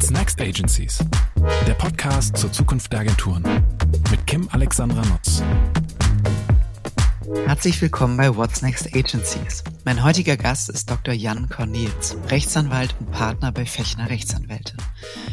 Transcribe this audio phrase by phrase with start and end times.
[0.00, 1.04] What's Next Agencies?
[1.66, 3.42] Der Podcast zur Zukunft der Agenturen
[4.10, 5.42] mit Kim Alexandra Nutz.
[7.44, 9.62] Herzlich willkommen bei What's Next Agencies.
[9.84, 11.12] Mein heutiger Gast ist Dr.
[11.12, 14.74] Jan Cornels, Rechtsanwalt und Partner bei Fechner Rechtsanwälte.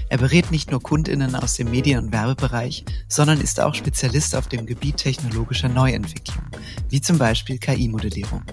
[0.09, 4.49] Er berät nicht nur KundInnen aus dem Medien- und Werbebereich, sondern ist auch Spezialist auf
[4.49, 6.43] dem Gebiet technologischer Neuentwicklung,
[6.89, 8.43] wie zum Beispiel KI-Modellierung.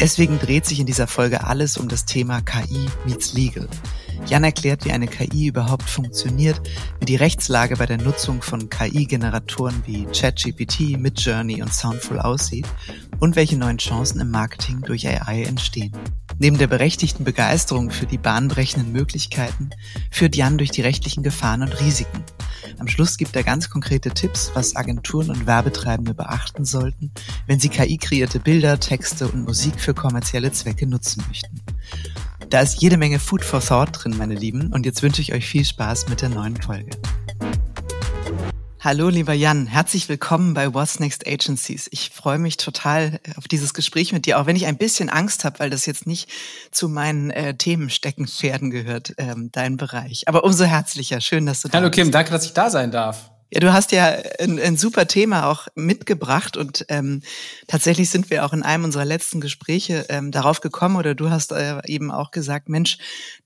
[0.00, 3.68] Deswegen dreht sich in dieser Folge alles um das Thema KI meets Legal.
[4.26, 6.58] Jan erklärt, wie eine KI überhaupt funktioniert,
[7.00, 12.66] wie die Rechtslage bei der Nutzung von KI-Generatoren wie ChatGPT, Midjourney und Soundful aussieht
[13.18, 15.92] und welche neuen Chancen im Marketing durch AI entstehen.
[16.42, 19.68] Neben der berechtigten Begeisterung für die bahnbrechenden Möglichkeiten
[20.10, 22.24] führt Jan durch die rechtlichen Gefahren und Risiken.
[22.78, 27.12] Am Schluss gibt er ganz konkrete Tipps, was Agenturen und Werbetreibende beachten sollten,
[27.46, 31.60] wenn sie KI-kreierte Bilder, Texte und Musik für kommerzielle Zwecke nutzen möchten.
[32.48, 35.46] Da ist jede Menge Food for Thought drin, meine Lieben, und jetzt wünsche ich euch
[35.46, 36.88] viel Spaß mit der neuen Folge.
[38.82, 41.86] Hallo, lieber Jan, herzlich willkommen bei What's Next Agencies.
[41.92, 45.44] Ich freue mich total auf dieses Gespräch mit dir, auch wenn ich ein bisschen Angst
[45.44, 46.30] habe, weil das jetzt nicht
[46.70, 50.28] zu meinen äh, Themen Steckenpferden gehört, ähm, dein Bereich.
[50.28, 52.14] Aber umso herzlicher, schön, dass du da Hallo Kim, bist.
[52.14, 53.30] danke, dass ich da sein darf.
[53.52, 57.20] Ja, du hast ja ein, ein super Thema auch mitgebracht und ähm,
[57.66, 61.50] tatsächlich sind wir auch in einem unserer letzten Gespräche ähm, darauf gekommen oder du hast
[61.50, 62.98] äh, eben auch gesagt, Mensch,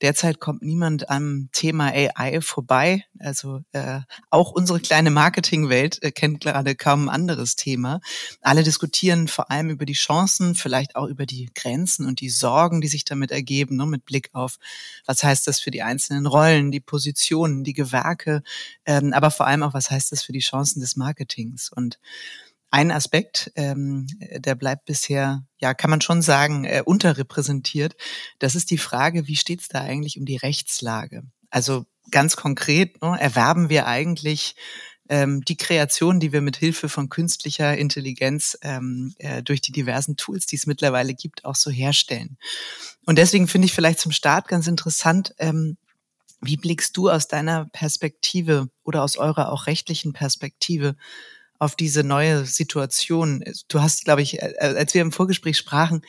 [0.02, 3.06] derzeit kommt niemand am Thema AI vorbei.
[3.18, 8.00] Also äh, auch unsere kleine Marketingwelt äh, kennt gerade kaum ein anderes Thema.
[8.42, 12.82] Alle diskutieren vor allem über die Chancen, vielleicht auch über die Grenzen und die Sorgen,
[12.82, 14.58] die sich damit ergeben, ne, mit Blick auf,
[15.06, 18.42] was heißt das für die einzelnen Rollen, die Positionen, die Gewerke,
[18.84, 21.70] ähm, aber vor allem auch, was heißt das für die Chancen des Marketings?
[21.70, 21.98] Und
[22.70, 27.94] ein Aspekt, ähm, der bleibt bisher, ja, kann man schon sagen, äh, unterrepräsentiert.
[28.40, 31.22] Das ist die Frage, wie steht es da eigentlich um die Rechtslage?
[31.50, 34.56] Also ganz konkret, ne, erwerben wir eigentlich
[35.08, 40.16] ähm, die Kreation, die wir mit Hilfe von künstlicher Intelligenz ähm, äh, durch die diversen
[40.16, 42.38] Tools, die es mittlerweile gibt, auch so herstellen.
[43.04, 45.76] Und deswegen finde ich vielleicht zum Start ganz interessant, ähm,
[46.44, 50.96] wie blickst du aus deiner Perspektive oder aus eurer auch rechtlichen Perspektive
[51.58, 53.44] auf diese neue Situation?
[53.68, 56.02] Du hast, glaube ich, äh, als wir im Vorgespräch sprachen,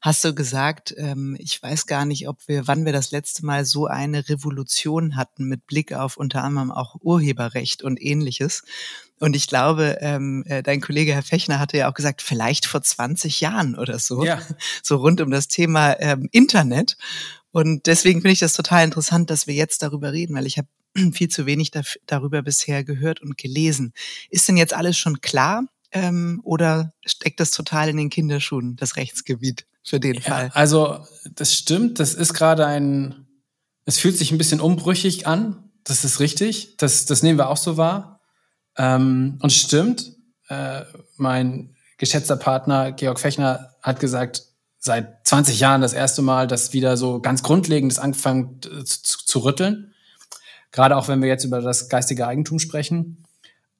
[0.00, 3.64] hast du gesagt, ähm, ich weiß gar nicht, ob wir, wann wir das letzte Mal
[3.64, 8.62] so eine Revolution hatten mit Blick auf unter anderem auch Urheberrecht und ähnliches.
[9.20, 12.82] Und ich glaube, ähm, äh, dein Kollege Herr Fechner hatte ja auch gesagt, vielleicht vor
[12.82, 14.40] 20 Jahren oder so, ja.
[14.82, 16.96] so rund um das Thema ähm, Internet.
[17.52, 20.68] Und deswegen finde ich das total interessant, dass wir jetzt darüber reden, weil ich habe
[21.12, 21.70] viel zu wenig
[22.06, 23.92] darüber bisher gehört und gelesen.
[24.30, 28.96] Ist denn jetzt alles schon klar ähm, oder steckt das total in den Kinderschuhen, das
[28.96, 30.50] Rechtsgebiet für den ja, Fall?
[30.54, 33.26] Also das stimmt, das ist gerade ein,
[33.84, 37.56] es fühlt sich ein bisschen umbrüchig an, das ist richtig, das, das nehmen wir auch
[37.56, 38.20] so wahr.
[38.76, 40.16] Ähm, und stimmt,
[40.48, 40.82] äh,
[41.16, 44.44] mein geschätzter Partner Georg Fechner hat gesagt,
[44.84, 49.38] seit 20 Jahren das erste Mal, dass wieder so ganz Grundlegendes angefangen äh, zu, zu
[49.38, 49.94] rütteln.
[50.72, 53.24] Gerade auch wenn wir jetzt über das geistige Eigentum sprechen.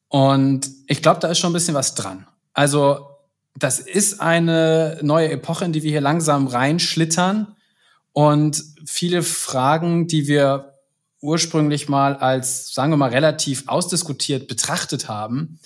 [0.08, 2.26] Und ich glaube, da ist schon ein bisschen was dran.
[2.52, 3.08] Also
[3.56, 7.56] das ist eine neue Epoche, in die wir hier langsam reinschlittern.
[8.12, 10.78] Und viele Fragen, die wir
[11.20, 15.58] ursprünglich mal als, sagen wir mal, relativ ausdiskutiert betrachtet haben,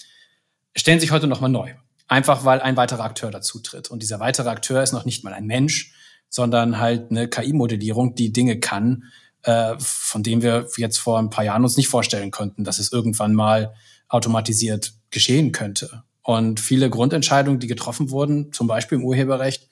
[0.75, 1.75] stellen sich heute nochmal neu.
[2.09, 3.91] Einfach weil ein weiterer Akteur dazu tritt.
[3.91, 5.93] Und dieser weitere Akteur ist noch nicht mal ein Mensch,
[6.29, 9.05] sondern halt eine KI-Modellierung, die Dinge kann,
[9.43, 12.93] äh, von denen wir jetzt vor ein paar Jahren uns nicht vorstellen könnten, dass es
[12.93, 13.75] irgendwann mal
[14.09, 16.03] automatisiert geschehen könnte.
[16.23, 19.69] Und viele Grundentscheidungen, die getroffen wurden, zum Beispiel im Urheberrecht,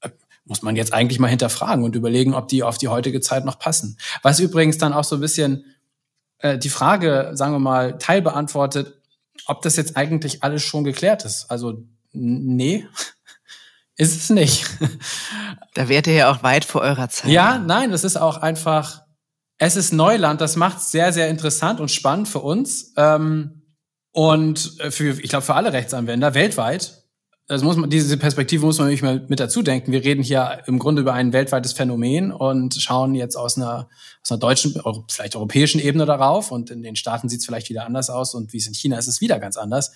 [0.00, 0.10] äh,
[0.44, 3.58] muss man jetzt eigentlich mal hinterfragen und überlegen, ob die auf die heutige Zeit noch
[3.58, 3.98] passen.
[4.22, 5.66] Was übrigens dann auch so ein bisschen
[6.38, 9.01] äh, die Frage, sagen wir mal, teilbeantwortet,
[9.46, 11.50] ob das jetzt eigentlich alles schon geklärt ist.
[11.50, 12.86] Also nee,
[13.96, 14.66] ist es nicht.
[15.74, 17.30] Da wärt ihr ja auch weit vor eurer Zeit.
[17.30, 19.04] Ja, nein, das ist auch einfach,
[19.56, 22.92] es ist Neuland, das macht es sehr, sehr interessant und spannend für uns.
[22.98, 23.62] Ähm,
[24.10, 27.01] und für, ich glaube, für alle Rechtsanwender weltweit
[27.48, 29.90] das muss man, diese Perspektive muss man nämlich mal mit dazu denken.
[29.90, 33.88] Wir reden hier im Grunde über ein weltweites Phänomen und schauen jetzt aus einer,
[34.22, 36.52] aus einer deutschen, vielleicht europäischen Ebene darauf.
[36.52, 38.96] Und in den Staaten sieht es vielleicht wieder anders aus und wie es in China
[38.96, 39.92] ist, ist es wieder ganz anders.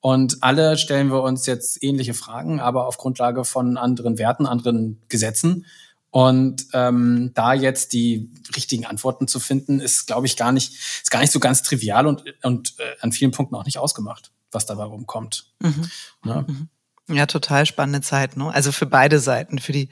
[0.00, 5.00] Und alle stellen wir uns jetzt ähnliche Fragen, aber auf Grundlage von anderen Werten, anderen
[5.08, 5.64] Gesetzen.
[6.10, 11.10] Und ähm, da jetzt die richtigen Antworten zu finden, ist, glaube ich, gar nicht, ist
[11.10, 14.66] gar nicht so ganz trivial und, und äh, an vielen Punkten auch nicht ausgemacht, was
[14.66, 15.46] dabei rumkommt.
[15.60, 15.90] Mhm.
[16.24, 16.42] Ja.
[16.42, 16.68] Mhm.
[17.12, 18.52] Ja, total spannende Zeit, ne?
[18.52, 19.88] Also für beide Seiten, für die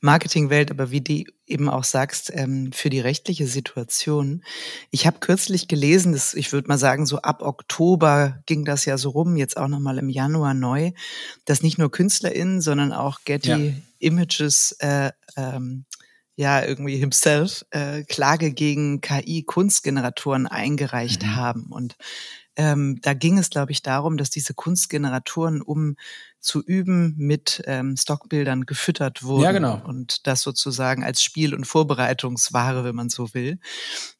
[0.00, 4.44] Marketingwelt, aber wie du eben auch sagst, ähm, für die rechtliche Situation.
[4.90, 8.98] Ich habe kürzlich gelesen, dass ich würde mal sagen, so ab Oktober ging das ja
[8.98, 10.92] so rum, jetzt auch nochmal im Januar neu,
[11.46, 13.74] dass nicht nur KünstlerInnen, sondern auch Getty ja.
[13.98, 15.86] Images äh, ähm,
[16.36, 21.36] ja irgendwie himself äh, Klage gegen KI-Kunstgeneratoren eingereicht mhm.
[21.36, 21.66] haben.
[21.70, 21.96] Und
[22.58, 25.96] ähm, da ging es, glaube ich, darum, dass diese Kunstgeneratoren, um
[26.40, 29.44] zu üben, mit ähm, Stockbildern gefüttert wurden.
[29.44, 29.80] Ja, genau.
[29.84, 33.60] Und das sozusagen als Spiel- und Vorbereitungsware, wenn man so will.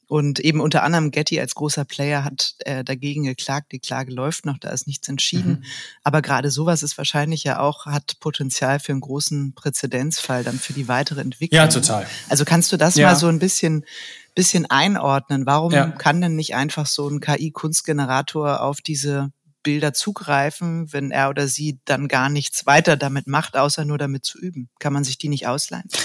[0.06, 3.73] Und eben unter anderem Getty als großer Player hat äh, dagegen geklagt.
[3.73, 5.50] Die Klage läuft noch, da ist nichts entschieden.
[5.50, 5.64] Mhm.
[6.02, 10.73] Aber gerade sowas ist wahrscheinlich ja auch, hat Potenzial für einen großen Präzedenzfall dann für
[10.73, 11.56] die weitere Entwicklung.
[11.56, 12.06] Ja, total.
[12.29, 13.08] Also kannst du das ja.
[13.08, 13.85] mal so ein bisschen,
[14.38, 15.46] bisschen einordnen?
[15.46, 15.88] Warum ja.
[15.88, 19.31] kann denn nicht einfach so ein KI-Kunstgenerator auf diese
[19.64, 24.25] Bilder zugreifen, wenn er oder sie dann gar nichts weiter damit macht, außer nur damit
[24.25, 24.70] zu üben?
[24.79, 25.88] Kann man sich die nicht ausleihen?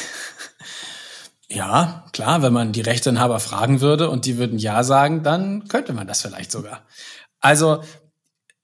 [1.49, 5.93] Ja, klar, wenn man die Rechteinhaber fragen würde und die würden Ja sagen, dann könnte
[5.93, 6.81] man das vielleicht sogar.
[7.41, 7.83] Also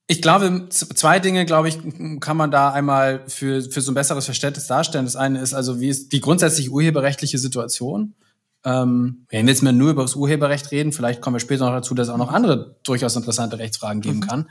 [0.08, 1.78] ich glaube, zwei Dinge, glaube ich,
[2.20, 5.06] kann man da einmal für, für so ein besseres Verständnis darstellen.
[5.06, 8.16] Das eine ist also, wie ist die grundsätzliche urheberrechtliche Situation?
[8.66, 11.74] Ähm, wenn wir jetzt mal nur über das Urheberrecht reden, vielleicht kommen wir später noch
[11.74, 14.28] dazu, dass es auch noch andere durchaus interessante Rechtsfragen geben mhm.
[14.28, 14.50] kann.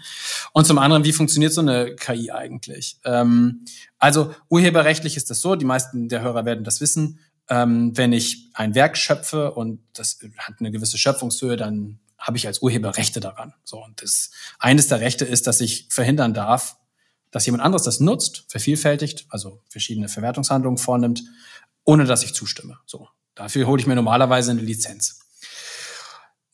[0.52, 2.98] Und zum anderen, wie funktioniert so eine KI eigentlich?
[3.04, 3.64] Ähm,
[3.98, 7.18] also urheberrechtlich ist das so, die meisten der Hörer werden das wissen
[7.48, 12.46] ähm, wenn ich ein Werk schöpfe und das hat eine gewisse Schöpfungshöhe, dann habe ich
[12.46, 13.54] als Urheber Rechte daran.
[13.64, 16.76] So und das eines der Rechte ist, dass ich verhindern darf,
[17.30, 21.22] dass jemand anderes das nutzt, vervielfältigt, also verschiedene Verwertungshandlungen vornimmt,
[21.84, 22.78] ohne dass ich zustimme.
[22.86, 23.08] So
[23.38, 25.20] dafür hole ich mir normalerweise eine Lizenz.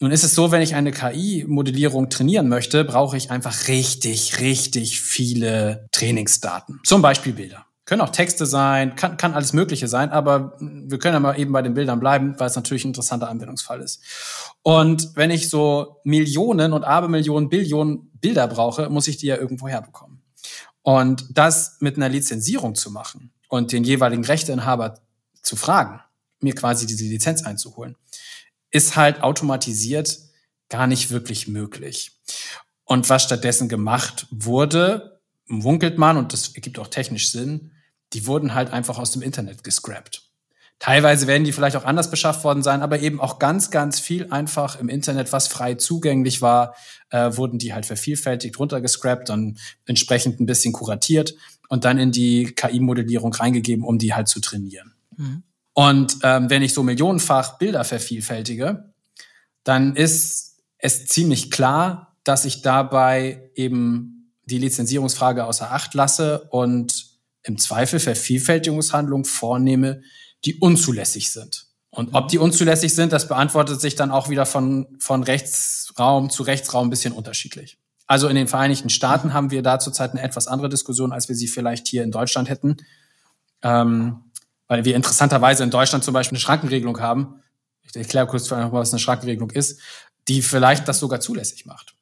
[0.00, 5.00] Nun ist es so, wenn ich eine KI-Modellierung trainieren möchte, brauche ich einfach richtig, richtig
[5.00, 6.80] viele Trainingsdaten.
[6.84, 7.64] Zum Beispiel Bilder.
[7.86, 11.52] Können auch Texte sein, kann, kann alles Mögliche sein, aber wir können ja mal eben
[11.52, 14.02] bei den Bildern bleiben, weil es natürlich ein interessanter Anwendungsfall ist.
[14.62, 19.68] Und wenn ich so Millionen und Abermillionen, Billionen Bilder brauche, muss ich die ja irgendwo
[19.68, 20.22] herbekommen.
[20.82, 25.00] Und das mit einer Lizenzierung zu machen und den jeweiligen Rechteinhaber
[25.42, 26.00] zu fragen,
[26.44, 27.96] mir quasi diese Lizenz einzuholen,
[28.70, 30.18] ist halt automatisiert
[30.68, 32.12] gar nicht wirklich möglich.
[32.84, 37.72] Und was stattdessen gemacht wurde, munkelt man, und das ergibt auch technisch Sinn,
[38.12, 40.30] die wurden halt einfach aus dem Internet gescrapt.
[40.78, 44.30] Teilweise werden die vielleicht auch anders beschafft worden sein, aber eben auch ganz, ganz viel
[44.30, 46.74] einfach im Internet, was frei zugänglich war,
[47.10, 49.56] äh, wurden die halt vervielfältigt runtergescrapt, dann
[49.86, 51.34] entsprechend ein bisschen kuratiert
[51.68, 54.94] und dann in die KI-Modellierung reingegeben, um die halt zu trainieren.
[55.16, 55.42] Mhm.
[55.74, 58.94] Und ähm, wenn ich so millionenfach Bilder vervielfältige,
[59.64, 67.06] dann ist es ziemlich klar, dass ich dabei eben die Lizenzierungsfrage außer Acht lasse und
[67.42, 70.02] im Zweifel Vervielfältigungshandlungen vornehme,
[70.44, 71.66] die unzulässig sind.
[71.90, 76.42] Und ob die unzulässig sind, das beantwortet sich dann auch wieder von, von Rechtsraum zu
[76.42, 77.78] Rechtsraum ein bisschen unterschiedlich.
[78.06, 81.36] Also in den Vereinigten Staaten haben wir da zurzeit eine etwas andere Diskussion, als wir
[81.36, 82.76] sie vielleicht hier in Deutschland hätten.
[83.62, 84.24] Ähm,
[84.68, 87.42] weil wir interessanterweise in Deutschland zum Beispiel eine Schrankenregelung haben.
[87.82, 89.80] Ich erkläre kurz, was eine Schrankenregelung ist,
[90.28, 91.94] die vielleicht das sogar zulässig macht.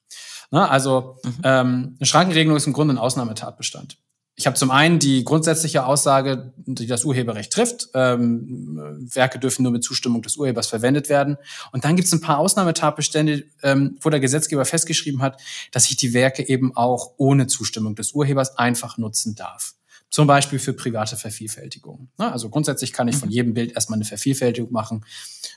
[0.51, 1.35] Na, also mhm.
[1.45, 3.97] ähm, eine Schrankenregelung ist im Grunde ein Ausnahmetatbestand.
[4.35, 7.89] Ich habe zum einen die grundsätzliche Aussage, die das Urheberrecht trifft.
[7.93, 11.37] Ähm, Werke dürfen nur mit Zustimmung des Urhebers verwendet werden.
[11.71, 15.41] Und dann gibt es ein paar Ausnahmetatbestände, ähm, wo der Gesetzgeber festgeschrieben hat,
[15.71, 19.75] dass ich die Werke eben auch ohne Zustimmung des Urhebers einfach nutzen darf.
[20.13, 22.11] Zum Beispiel für private Vervielfältigung.
[22.19, 23.35] Also grundsätzlich kann ich von mhm.
[23.35, 25.07] jedem Bild erstmal eine Vervielfältigung machen.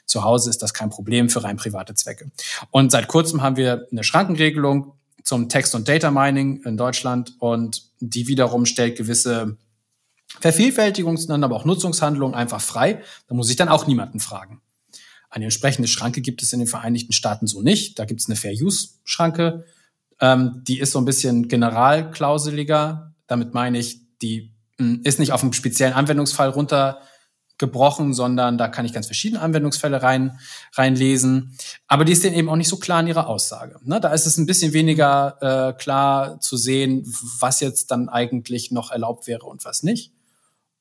[0.06, 2.32] Zu Hause ist das kein Problem für rein private Zwecke.
[2.72, 4.94] Und seit kurzem haben wir eine Schrankenregelung,
[5.26, 9.58] zum Text- und Data Mining in Deutschland und die wiederum stellt gewisse
[10.40, 13.02] Vervielfältigungs-, dann aber auch Nutzungshandlungen einfach frei.
[13.28, 14.62] Da muss ich dann auch niemanden fragen.
[15.30, 18.00] Eine entsprechende Schranke gibt es in den Vereinigten Staaten so nicht.
[18.00, 19.66] Da gibt es eine Fair-Use-Schranke.
[20.22, 23.14] Ähm, die ist so ein bisschen generalklauseliger.
[23.28, 27.00] Damit meine ich, die hm, ist nicht auf einen speziellen Anwendungsfall runter
[27.58, 30.40] gebrochen, sondern da kann ich ganz verschiedene Anwendungsfälle rein,
[30.74, 31.58] reinlesen.
[31.88, 33.80] Aber die ist dann eben auch nicht so klar in ihrer Aussage.
[33.84, 34.02] Ne?
[34.02, 37.06] Da ist es ein bisschen weniger äh, klar zu sehen,
[37.40, 40.12] was jetzt dann eigentlich noch erlaubt wäre und was nicht.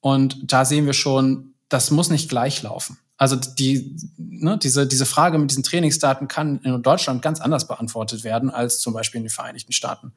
[0.01, 2.99] Und da sehen wir schon, das muss nicht gleich laufen.
[3.17, 8.25] Also die, ne, diese, diese Frage mit diesen Trainingsdaten kann in Deutschland ganz anders beantwortet
[8.25, 10.13] werden als zum Beispiel in den Vereinigten Staaten.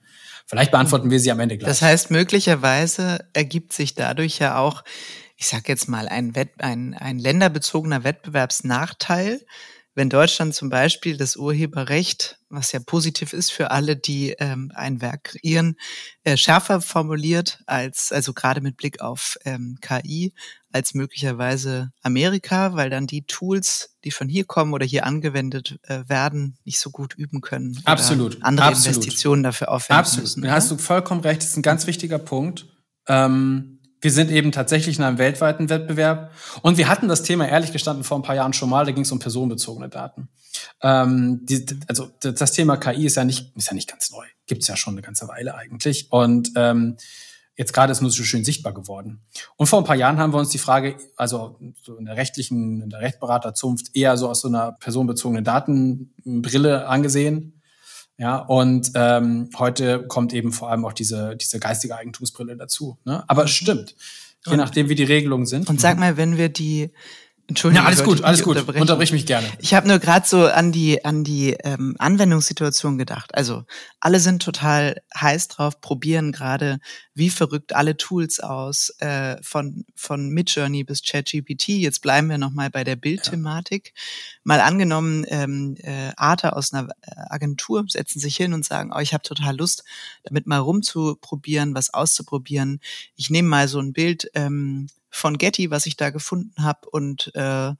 [0.47, 1.67] Vielleicht beantworten wir sie am Ende gleich.
[1.67, 4.83] Das heißt, möglicherweise ergibt sich dadurch ja auch
[5.37, 9.45] ich sage jetzt mal, ein, Wett, ein, ein länderbezogener Wettbewerbsnachteil,
[9.93, 15.01] wenn Deutschland zum Beispiel das Urheberrecht, was ja positiv ist für alle, die ähm, ein
[15.01, 15.75] Werk kreieren,
[16.23, 20.33] äh, schärfer formuliert als, also gerade mit Blick auf ähm, KI,
[20.71, 26.03] als möglicherweise Amerika, weil dann die Tools, die von hier kommen oder hier angewendet äh,
[26.07, 27.79] werden, nicht so gut üben können.
[27.85, 28.43] Absolut.
[28.43, 28.97] andere Absolut.
[28.97, 30.23] Investitionen dafür aufwenden Absolut.
[30.23, 30.41] müssen.
[30.43, 31.41] Da hast du vollkommen recht.
[31.41, 32.65] Das ist ein ganz wichtiger Punkt.
[33.07, 36.31] Ähm wir sind eben tatsächlich in einem weltweiten Wettbewerb.
[36.61, 39.03] Und wir hatten das Thema ehrlich gestanden vor ein paar Jahren schon mal, da ging
[39.03, 40.29] es um personenbezogene Daten.
[40.81, 44.25] Ähm, die, also das Thema KI ist ja nicht, ist ja nicht ganz neu.
[44.45, 46.11] Gibt es ja schon eine ganze Weile eigentlich.
[46.11, 46.97] Und ähm,
[47.57, 49.19] jetzt gerade ist nur so schön sichtbar geworden.
[49.57, 52.81] Und vor ein paar Jahren haben wir uns die Frage, also so in der rechtlichen,
[52.83, 57.61] in der Rechtsberaterzunft eher so aus so einer personenbezogenen Datenbrille angesehen.
[58.19, 62.97] Ja, und ähm, heute kommt eben vor allem auch diese, diese geistige Eigentumsbrille dazu.
[63.05, 63.23] Ne?
[63.27, 63.95] Aber es stimmt,
[64.45, 65.69] je nachdem, wie die Regelungen sind.
[65.69, 66.91] Und sag mal, wenn wir die
[67.49, 68.57] Entschuldigung, ja, alles gut, alles gut.
[68.75, 69.47] Unterbrich mich gerne.
[69.59, 73.33] Ich habe nur gerade so an die an die ähm, Anwendungssituation gedacht.
[73.35, 73.63] Also
[74.01, 76.79] alle sind total heiß drauf, probieren gerade
[77.13, 81.69] wie verrückt alle Tools aus äh, von von Midjourney bis ChatGPT.
[81.69, 83.93] Jetzt bleiben wir noch mal bei der Bildthematik.
[84.43, 88.99] Mal angenommen, ähm, äh, Arte aus einer äh, Agentur setzen sich hin und sagen, oh,
[88.99, 89.85] ich habe total Lust,
[90.23, 92.81] damit mal rumzuprobieren, was auszuprobieren.
[93.15, 97.31] Ich nehme mal so ein Bild ähm, von Getty, was ich da gefunden habe und
[97.35, 97.73] äh,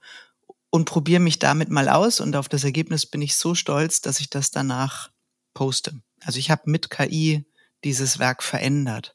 [0.70, 4.20] und probiere mich damit mal aus und auf das Ergebnis bin ich so stolz, dass
[4.20, 5.10] ich das danach
[5.54, 5.92] poste.
[6.22, 7.46] Also ich habe mit KI
[7.84, 9.14] dieses Werk verändert.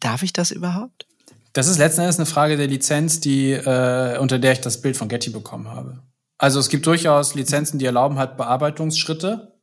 [0.00, 1.06] Darf ich das überhaupt?
[1.52, 4.96] Das ist letzten Endes eine Frage der Lizenz, die äh, unter der ich das Bild
[4.96, 6.02] von Getty bekommen habe.
[6.38, 9.55] Also es gibt durchaus Lizenzen, die erlauben halt Bearbeitungsschritte.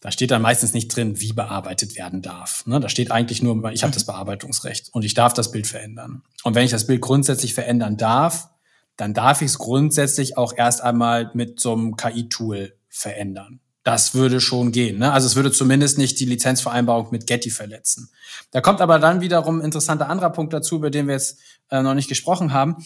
[0.00, 2.64] Da steht dann meistens nicht drin, wie bearbeitet werden darf.
[2.66, 2.78] Ne?
[2.78, 6.22] Da steht eigentlich nur, ich habe das Bearbeitungsrecht und ich darf das Bild verändern.
[6.44, 8.48] Und wenn ich das Bild grundsätzlich verändern darf,
[8.96, 13.60] dann darf ich es grundsätzlich auch erst einmal mit so einem KI-Tool verändern.
[13.82, 14.98] Das würde schon gehen.
[14.98, 15.12] Ne?
[15.12, 18.10] Also es würde zumindest nicht die Lizenzvereinbarung mit Getty verletzen.
[18.50, 21.38] Da kommt aber dann wiederum ein interessanter anderer Punkt dazu, über den wir jetzt
[21.70, 22.84] äh, noch nicht gesprochen haben.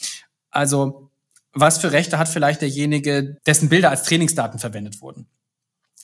[0.50, 1.10] Also
[1.52, 5.26] was für Rechte hat vielleicht derjenige, dessen Bilder als Trainingsdaten verwendet wurden?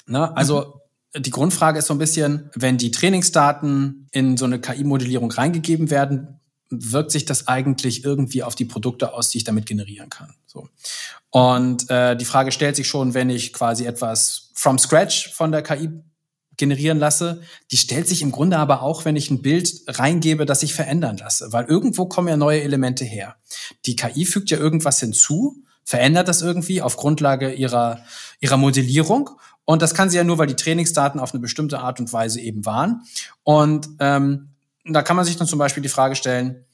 [0.07, 0.37] Ne?
[0.37, 0.81] Also
[1.17, 6.41] die Grundfrage ist so ein bisschen, wenn die Trainingsdaten in so eine KI-Modellierung reingegeben werden,
[6.71, 10.35] wirkt sich das eigentlich irgendwie auf die Produkte aus, die ich damit generieren kann.
[10.47, 10.69] So.
[11.31, 15.63] Und äh, die Frage stellt sich schon, wenn ich quasi etwas from scratch von der
[15.63, 15.89] KI
[16.59, 20.63] generieren lasse, die stellt sich im Grunde aber auch, wenn ich ein Bild reingebe, das
[20.63, 23.37] ich verändern lasse, weil irgendwo kommen ja neue Elemente her.
[23.87, 28.05] Die KI fügt ja irgendwas hinzu, verändert das irgendwie auf Grundlage ihrer,
[28.41, 29.31] ihrer Modellierung
[29.69, 32.41] und das kann sie ja nur, weil die Trainingsdaten auf eine bestimmte Art und Weise
[32.41, 33.03] eben waren.
[33.43, 34.55] Und ähm,
[34.87, 36.65] da kann man sich dann zum Beispiel die Frage stellen,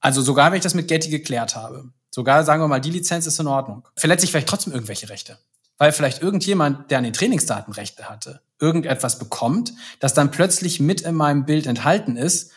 [0.00, 3.28] also sogar wenn ich das mit Getty geklärt habe, sogar sagen wir mal, die Lizenz
[3.28, 5.38] ist in Ordnung, verletze ich vielleicht trotzdem irgendwelche Rechte.
[5.78, 11.02] Weil vielleicht irgendjemand, der an den Trainingsdaten Rechte hatte, irgendetwas bekommt, das dann plötzlich mit
[11.02, 12.50] in meinem Bild enthalten ist.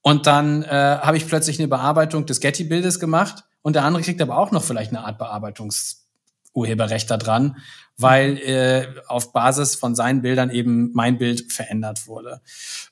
[0.00, 0.68] Und dann äh,
[1.02, 4.64] habe ich plötzlich eine Bearbeitung des Getty-Bildes gemacht und der andere kriegt aber auch noch
[4.64, 7.58] vielleicht eine Art Bearbeitungsurheberrecht da dran,
[7.98, 12.40] weil äh, auf Basis von seinen Bildern eben mein Bild verändert wurde.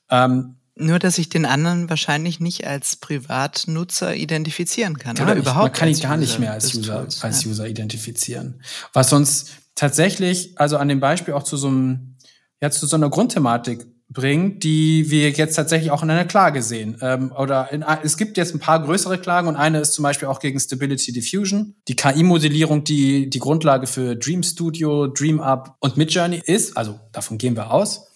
[0.09, 5.15] Ähm, Nur, dass ich den anderen wahrscheinlich nicht als Privatnutzer identifizieren kann.
[5.15, 5.43] Gar oder nicht.
[5.43, 7.51] überhaupt Man kann ihn gar nicht User mehr als User, Tools, als ja.
[7.51, 8.61] User identifizieren.
[8.93, 12.17] Was uns tatsächlich, also an dem Beispiel auch zu so einem,
[12.61, 13.85] ja, zu so einer Grundthematik
[14.15, 16.97] bringt, die wir jetzt tatsächlich auch in einer Klage sehen.
[17.01, 20.27] Ähm, oder in, es gibt jetzt ein paar größere Klagen und eine ist zum Beispiel
[20.27, 21.75] auch gegen Stability Diffusion.
[21.87, 27.37] Die KI-Modellierung, die die Grundlage für Dream Studio, Dream Up und Midjourney ist, also davon
[27.37, 28.07] gehen wir aus,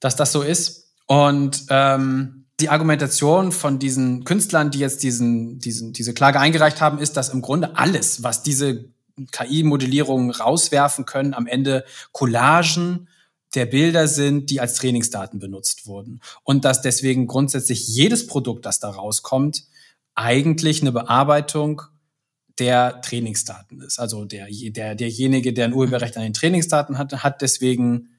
[0.00, 0.88] dass das so ist.
[1.06, 6.98] Und ähm, die Argumentation von diesen Künstlern, die jetzt diesen, diesen, diese Klage eingereicht haben,
[6.98, 8.86] ist, dass im Grunde alles, was diese
[9.32, 13.08] KI-Modellierungen rauswerfen können, am Ende Collagen
[13.54, 16.20] der Bilder sind, die als Trainingsdaten benutzt wurden.
[16.42, 19.64] Und dass deswegen grundsätzlich jedes Produkt, das da rauskommt,
[20.14, 21.82] eigentlich eine Bearbeitung
[22.58, 23.98] der Trainingsdaten ist.
[23.98, 28.10] Also der, der, derjenige, der ein Urheberrecht an den Trainingsdaten hat, hat deswegen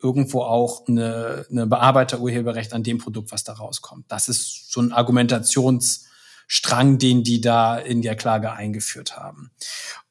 [0.00, 4.04] irgendwo auch eine, eine Bearbeiterurheberrecht an dem Produkt, was da rauskommt.
[4.08, 9.50] Das ist so ein Argumentationsstrang, den die da in der Klage eingeführt haben.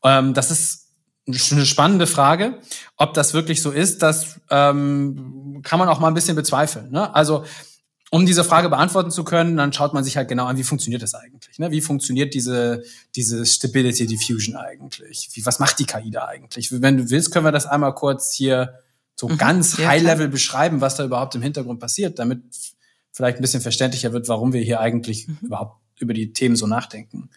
[0.04, 0.85] Ähm, das ist
[1.28, 2.60] eine spannende Frage.
[2.98, 6.92] Ob das wirklich so ist, das ähm, kann man auch mal ein bisschen bezweifeln.
[6.92, 7.14] Ne?
[7.16, 7.46] Also
[8.12, 11.02] um diese Frage beantworten zu können, dann schaut man sich halt genau an, wie funktioniert
[11.02, 11.58] das eigentlich?
[11.58, 11.72] Ne?
[11.72, 12.84] Wie funktioniert diese,
[13.16, 15.30] diese Stability Diffusion eigentlich?
[15.34, 16.72] Wie, was macht die KI da eigentlich?
[16.72, 18.80] Wenn du willst, können wir das einmal kurz hier
[19.20, 19.38] so Mhm.
[19.38, 22.42] ganz High-Level beschreiben, was da überhaupt im Hintergrund passiert, damit
[23.12, 25.38] vielleicht ein bisschen verständlicher wird, warum wir hier eigentlich Mhm.
[25.42, 27.30] überhaupt über die Themen so nachdenken.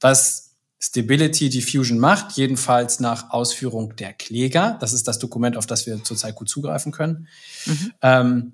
[0.00, 0.43] Was
[0.86, 4.76] Stability Diffusion macht, jedenfalls nach Ausführung der Kläger.
[4.80, 7.26] Das ist das Dokument, auf das wir zurzeit gut zugreifen können.
[7.64, 7.92] Mhm.
[8.02, 8.52] Ähm,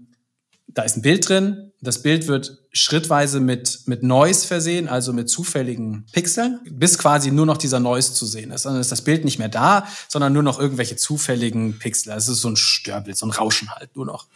[0.68, 1.72] da ist ein Bild drin.
[1.80, 7.46] Das Bild wird schrittweise mit, mit Noise versehen, also mit zufälligen Pixeln, bis quasi nur
[7.46, 8.64] noch dieser Noise zu sehen ist.
[8.64, 12.12] Dann ist das Bild nicht mehr da, sondern nur noch irgendwelche zufälligen Pixel.
[12.12, 14.28] Es ist so ein Störbild, so ein Rauschen halt nur noch.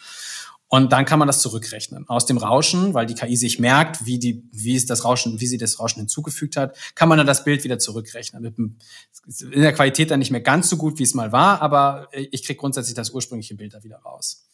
[0.74, 2.08] Und dann kann man das zurückrechnen.
[2.08, 5.46] Aus dem Rauschen, weil die KI sich merkt, wie die, wie es das Rauschen, wie
[5.46, 8.42] sie das Rauschen hinzugefügt hat, kann man dann das Bild wieder zurückrechnen.
[8.42, 8.78] Mit einem,
[9.52, 12.44] in der Qualität dann nicht mehr ganz so gut, wie es mal war, aber ich
[12.44, 14.48] kriege grundsätzlich das ursprüngliche Bild da wieder raus.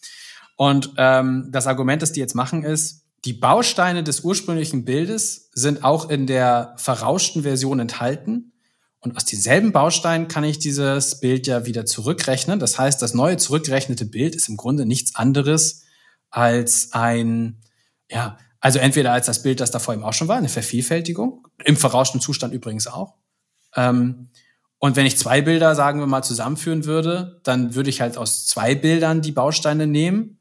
[0.57, 5.85] Und ähm, das Argument, das die jetzt machen, ist, die Bausteine des ursprünglichen Bildes sind
[5.85, 8.53] auch in der verrauschten Version enthalten.
[8.99, 12.61] Und aus denselben Bausteinen kann ich dieses Bild ja wieder zurückrechnen.
[12.61, 15.87] Das heißt, das neue zurückgerechnete Bild ist im Grunde nichts anderes
[16.31, 17.61] als ein,
[18.11, 21.47] ja, also entweder als das Bild, das da vor ihm auch schon war, eine Vervielfältigung,
[21.65, 23.15] im verrauschten Zustand übrigens auch.
[23.75, 24.29] Ähm,
[24.79, 28.47] und wenn ich zwei Bilder, sagen wir mal, zusammenführen würde, dann würde ich halt aus
[28.47, 30.39] zwei Bildern die Bausteine nehmen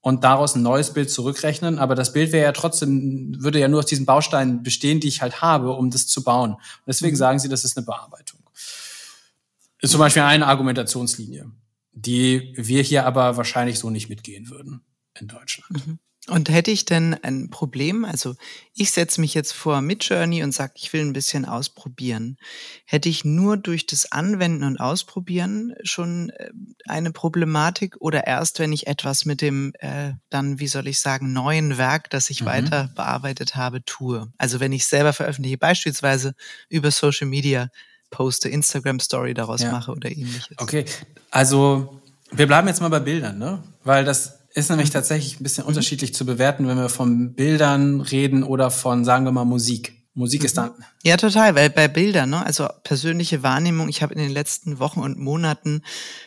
[0.00, 1.78] und daraus ein neues Bild zurückrechnen.
[1.78, 5.22] Aber das Bild wäre ja trotzdem, würde ja nur aus diesen Bausteinen bestehen, die ich
[5.22, 6.54] halt habe, um das zu bauen.
[6.54, 7.18] Und deswegen mhm.
[7.18, 8.40] sagen sie, das ist eine Bearbeitung.
[9.80, 11.50] Ist zum Beispiel eine Argumentationslinie,
[11.92, 14.82] die wir hier aber wahrscheinlich so nicht mitgehen würden
[15.20, 15.86] in Deutschland.
[15.86, 15.98] Mhm.
[16.28, 18.34] Und hätte ich denn ein Problem, also
[18.74, 22.36] ich setze mich jetzt vor Midjourney und sage, ich will ein bisschen ausprobieren.
[22.84, 26.50] Hätte ich nur durch das Anwenden und Ausprobieren schon äh,
[26.86, 31.32] eine Problematik oder erst, wenn ich etwas mit dem äh, dann, wie soll ich sagen,
[31.32, 32.46] neuen Werk, das ich mhm.
[32.46, 34.30] weiter bearbeitet habe, tue?
[34.36, 36.34] Also wenn ich selber veröffentliche, beispielsweise
[36.68, 37.70] über Social Media
[38.10, 39.70] poste, Instagram Story daraus ja.
[39.70, 40.58] mache oder ähnliches.
[40.58, 40.84] Okay,
[41.30, 43.62] also wir bleiben jetzt mal bei Bildern, ne?
[43.84, 45.68] Weil das ist nämlich tatsächlich ein bisschen mhm.
[45.68, 49.94] unterschiedlich zu bewerten, wenn wir von Bildern reden oder von, sagen wir mal, Musik.
[50.14, 50.72] Musik ist dann.
[51.04, 55.00] Ja, total, weil bei Bildern, ne, also persönliche Wahrnehmung, ich habe in den letzten Wochen
[55.00, 55.82] und Monaten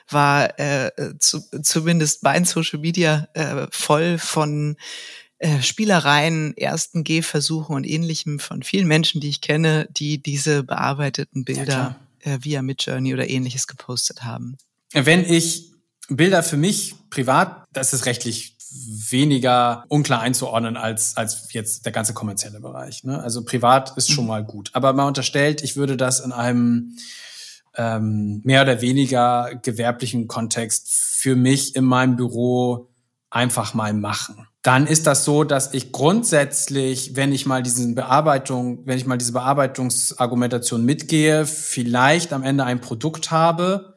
[0.09, 4.77] war äh, zu, zumindest mein Social Media äh, voll von
[5.39, 11.43] äh, Spielereien, ersten Gehversuchen und ähnlichem von vielen Menschen, die ich kenne, die diese bearbeiteten
[11.43, 14.57] Bilder ja, äh, via Midjourney oder ähnliches gepostet haben.
[14.93, 15.70] Wenn ich
[16.17, 18.57] Bilder für mich privat, das ist rechtlich
[19.09, 23.03] weniger unklar einzuordnen als, als jetzt der ganze kommerzielle Bereich.
[23.03, 23.21] Ne?
[23.21, 24.29] Also privat ist schon mhm.
[24.29, 24.69] mal gut.
[24.73, 26.95] Aber man unterstellt, ich würde das in einem
[27.75, 32.89] ähm, mehr oder weniger gewerblichen Kontext für mich in meinem Büro
[33.29, 34.47] einfach mal machen.
[34.61, 39.17] Dann ist das so, dass ich grundsätzlich, wenn ich mal diesen Bearbeitung, wenn ich mal
[39.17, 43.90] diese Bearbeitungsargumentation mitgehe, vielleicht am Ende ein Produkt habe,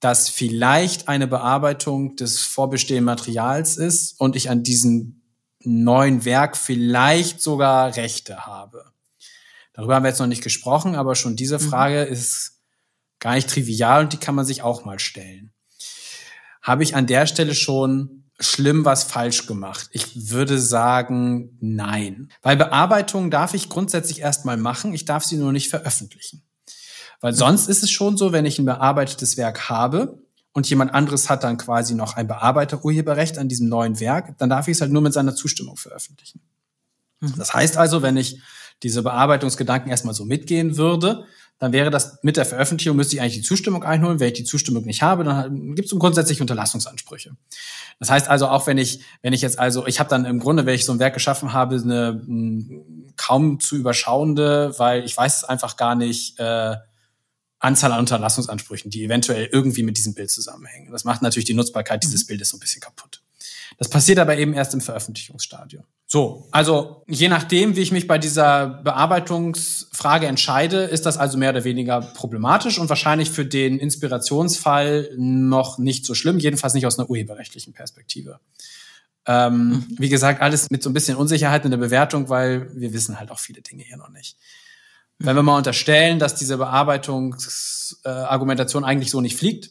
[0.00, 5.20] das vielleicht eine Bearbeitung des vorbestehenden Materials ist und ich an diesem
[5.62, 8.84] neuen Werk vielleicht sogar Rechte habe.
[9.74, 11.62] Darüber haben wir jetzt noch nicht gesprochen, aber schon diese mhm.
[11.62, 12.12] Frage mhm.
[12.12, 12.60] ist
[13.18, 15.52] gar nicht trivial und die kann man sich auch mal stellen.
[16.62, 19.90] Habe ich an der Stelle schon schlimm was falsch gemacht?
[19.92, 22.32] Ich würde sagen, nein.
[22.42, 26.42] Weil Bearbeitung darf ich grundsätzlich erstmal machen, ich darf sie nur nicht veröffentlichen.
[27.20, 30.18] Weil sonst ist es schon so, wenn ich ein bearbeitetes Werk habe
[30.52, 34.68] und jemand anderes hat dann quasi noch ein Bearbeiterurheberrecht an diesem neuen Werk, dann darf
[34.68, 36.40] ich es halt nur mit seiner Zustimmung veröffentlichen.
[37.20, 37.34] Mhm.
[37.36, 38.40] Das heißt also, wenn ich
[38.82, 41.24] diese Bearbeitungsgedanken erstmal so mitgehen würde,
[41.58, 44.18] dann wäre das mit der Veröffentlichung, müsste ich eigentlich die Zustimmung einholen.
[44.18, 47.32] Wenn ich die Zustimmung nicht habe, dann gibt es grundsätzlich Unterlassungsansprüche.
[47.98, 50.64] Das heißt also, auch wenn ich, wenn ich jetzt also, ich habe dann im Grunde,
[50.64, 55.36] wenn ich so ein Werk geschaffen habe, eine m, kaum zu überschauende, weil ich weiß
[55.36, 56.76] es einfach gar nicht, äh,
[57.60, 60.90] Anzahl an Unterlassungsansprüchen, die eventuell irgendwie mit diesem Bild zusammenhängen.
[60.90, 62.28] Das macht natürlich die Nutzbarkeit dieses mhm.
[62.28, 63.20] Bildes so ein bisschen kaputt.
[63.78, 65.84] Das passiert aber eben erst im Veröffentlichungsstadium.
[66.06, 71.50] So, also je nachdem, wie ich mich bei dieser Bearbeitungsfrage entscheide, ist das also mehr
[71.50, 76.98] oder weniger problematisch und wahrscheinlich für den Inspirationsfall noch nicht so schlimm, jedenfalls nicht aus
[76.98, 78.40] einer urheberrechtlichen Perspektive.
[79.26, 79.86] Ähm, mhm.
[79.98, 83.30] Wie gesagt, alles mit so ein bisschen Unsicherheit in der Bewertung, weil wir wissen halt
[83.30, 84.36] auch viele Dinge hier noch nicht.
[85.22, 89.70] Wenn wir mal unterstellen, dass diese Bearbeitungsargumentation äh, eigentlich so nicht fliegt,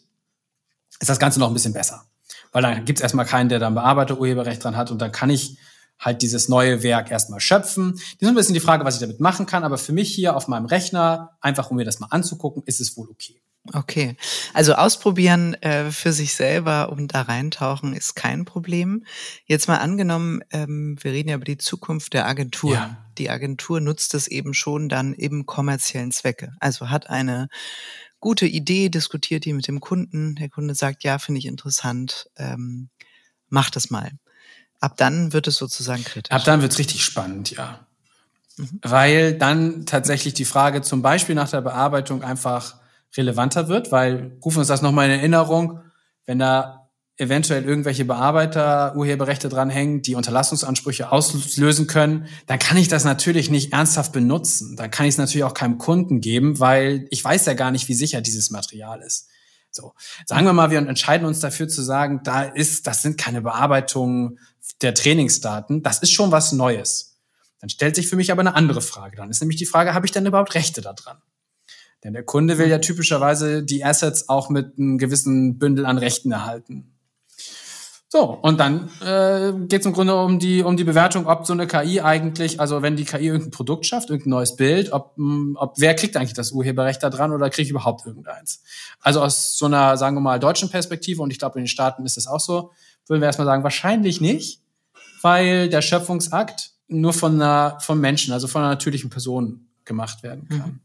[0.99, 2.03] ist das Ganze noch ein bisschen besser.
[2.51, 5.57] Weil dann gibt es erstmal keinen, der dann Bearbeiterurheberrecht dran hat und dann kann ich
[5.97, 7.93] halt dieses neue Werk erstmal schöpfen.
[7.93, 10.35] Das ist ein bisschen die Frage, was ich damit machen kann, aber für mich hier
[10.35, 13.41] auf meinem Rechner, einfach um mir das mal anzugucken, ist es wohl okay.
[13.73, 14.15] Okay,
[14.53, 19.05] also ausprobieren äh, für sich selber und da reintauchen ist kein Problem.
[19.45, 22.73] Jetzt mal angenommen, ähm, wir reden ja über die Zukunft der Agentur.
[22.73, 22.97] Ja.
[23.17, 26.53] Die Agentur nutzt es eben schon dann im kommerziellen Zwecke.
[26.59, 27.47] Also hat eine
[28.19, 30.35] gute Idee, diskutiert die mit dem Kunden.
[30.35, 32.89] Der Kunde sagt, ja, finde ich interessant, ähm,
[33.49, 34.11] mach das mal.
[34.79, 36.31] Ab dann wird es sozusagen kritisch.
[36.31, 37.85] Ab dann wird es richtig spannend, ja.
[38.57, 38.79] mhm.
[38.81, 42.78] weil dann tatsächlich die Frage zum Beispiel nach der Bearbeitung einfach
[43.17, 45.81] relevanter wird, weil rufen uns das nochmal in Erinnerung,
[46.25, 46.79] wenn da
[47.19, 53.73] eventuell irgendwelche Bearbeiter Urheberrechte dranhängen, die Unterlassungsansprüche auslösen können, dann kann ich das natürlich nicht
[53.73, 54.77] ernsthaft benutzen.
[54.77, 57.89] Dann kann ich es natürlich auch keinem Kunden geben, weil ich weiß ja gar nicht,
[57.89, 59.27] wie sicher dieses Material ist.
[59.69, 59.93] So,
[60.25, 64.39] sagen wir mal, wir entscheiden uns dafür zu sagen, da ist, das sind keine Bearbeitungen
[64.81, 67.17] der Trainingsdaten, das ist schon was Neues.
[67.59, 69.17] Dann stellt sich für mich aber eine andere Frage.
[69.17, 71.17] Dann ist nämlich die Frage, habe ich denn überhaupt Rechte daran?
[72.03, 76.31] Denn der Kunde will ja typischerweise die Assets auch mit einem gewissen Bündel an Rechten
[76.31, 76.95] erhalten.
[78.11, 81.53] So, und dann äh, geht es im Grunde um die, um die Bewertung, ob so
[81.53, 85.55] eine KI eigentlich, also wenn die KI irgendein Produkt schafft, irgendein neues Bild, ob, mm,
[85.57, 88.63] ob wer kriegt eigentlich das Urheberrecht da dran oder kriegt überhaupt irgendeins.
[88.99, 92.03] Also aus so einer, sagen wir mal, deutschen Perspektive, und ich glaube in den Staaten
[92.03, 92.71] ist das auch so,
[93.05, 94.63] würden wir erstmal sagen, wahrscheinlich nicht,
[95.21, 100.49] weil der Schöpfungsakt nur von einer, von Menschen, also von einer natürlichen Person gemacht werden
[100.49, 100.57] kann.
[100.57, 100.79] Mhm.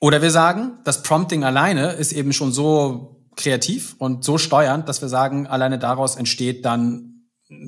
[0.00, 5.02] Oder wir sagen, das Prompting alleine ist eben schon so kreativ und so steuernd, dass
[5.02, 7.10] wir sagen, alleine daraus entsteht dann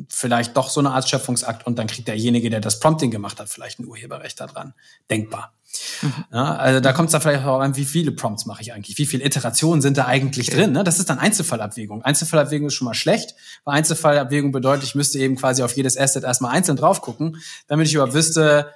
[0.08, 3.48] vielleicht doch so eine Art Schöpfungsakt und dann kriegt derjenige, der das Prompting gemacht hat,
[3.48, 4.74] vielleicht ein Urheberrecht daran.
[5.10, 5.54] Denkbar.
[6.02, 6.12] Mhm.
[6.32, 8.98] Ja, also da kommt es dann vielleicht auch an, wie viele Prompts mache ich eigentlich?
[8.98, 10.72] Wie viele Iterationen sind da eigentlich drin?
[10.72, 10.84] Ne?
[10.84, 12.02] Das ist dann Einzelfallabwägung.
[12.02, 16.24] Einzelfallabwägung ist schon mal schlecht, weil Einzelfallabwägung bedeutet, ich müsste eben quasi auf jedes Asset
[16.24, 18.68] erstmal einzeln drauf gucken, damit ich überhaupt wüsste,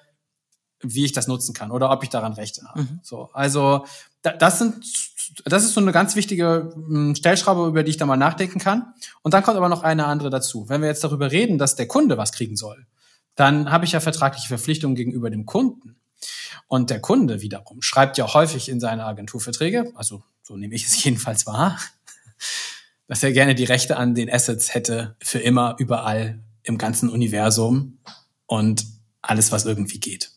[0.80, 2.82] wie ich das nutzen kann oder ob ich daran Rechte habe.
[2.82, 3.00] Mhm.
[3.02, 3.86] So, also
[4.22, 4.84] da, das sind
[5.44, 8.94] das ist so eine ganz wichtige hm, Stellschraube, über die ich da mal nachdenken kann.
[9.22, 10.68] Und dann kommt aber noch eine andere dazu.
[10.68, 12.86] Wenn wir jetzt darüber reden, dass der Kunde was kriegen soll,
[13.34, 15.96] dann habe ich ja vertragliche Verpflichtungen gegenüber dem Kunden.
[16.68, 21.02] Und der Kunde wiederum schreibt ja häufig in seine Agenturverträge, also so nehme ich es
[21.04, 21.78] jedenfalls wahr,
[23.08, 27.98] dass er gerne die Rechte an den Assets hätte für immer, überall im ganzen Universum
[28.46, 28.84] und
[29.22, 30.32] alles, was irgendwie geht.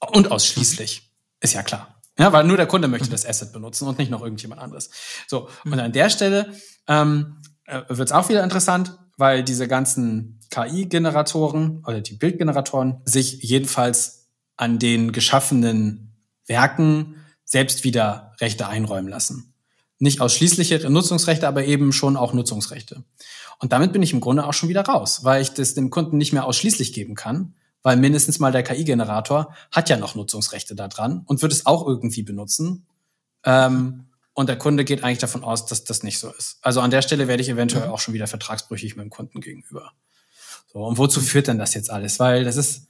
[0.00, 2.00] Und ausschließlich, ist ja klar.
[2.18, 4.90] Ja, weil nur der Kunde möchte das Asset benutzen und nicht noch irgendjemand anderes.
[5.28, 6.52] So, und an der Stelle
[6.88, 13.42] ähm, äh, wird es auch wieder interessant, weil diese ganzen KI-Generatoren oder die Bildgeneratoren sich
[13.42, 19.54] jedenfalls an den geschaffenen Werken selbst wieder Rechte einräumen lassen.
[20.00, 23.04] Nicht ausschließliche Nutzungsrechte, aber eben schon auch Nutzungsrechte.
[23.58, 26.16] Und damit bin ich im Grunde auch schon wieder raus, weil ich das dem Kunden
[26.16, 30.88] nicht mehr ausschließlich geben kann, weil mindestens mal der KI-Generator hat ja noch Nutzungsrechte da
[30.88, 32.86] dran und wird es auch irgendwie benutzen.
[33.44, 36.58] Ähm, und der Kunde geht eigentlich davon aus, dass das nicht so ist.
[36.62, 37.92] Also an der Stelle werde ich eventuell mhm.
[37.92, 39.92] auch schon wieder vertragsbrüchig mit dem Kunden gegenüber.
[40.72, 42.20] So, und wozu führt denn das jetzt alles?
[42.20, 42.86] Weil das ist,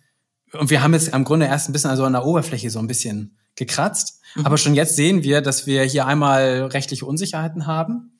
[0.52, 2.86] und wir haben jetzt am Grunde erst ein bisschen also an der Oberfläche so ein
[2.86, 4.20] bisschen gekratzt.
[4.34, 4.46] Mhm.
[4.46, 8.12] Aber schon jetzt sehen wir, dass wir hier einmal rechtliche Unsicherheiten haben.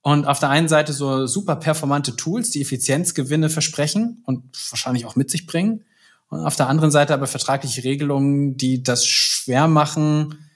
[0.00, 5.16] Und auf der einen Seite so super performante Tools, die Effizienzgewinne versprechen und wahrscheinlich auch
[5.16, 5.84] mit sich bringen.
[6.28, 10.48] Und auf der anderen Seite aber vertragliche Regelungen, die das schwer machen,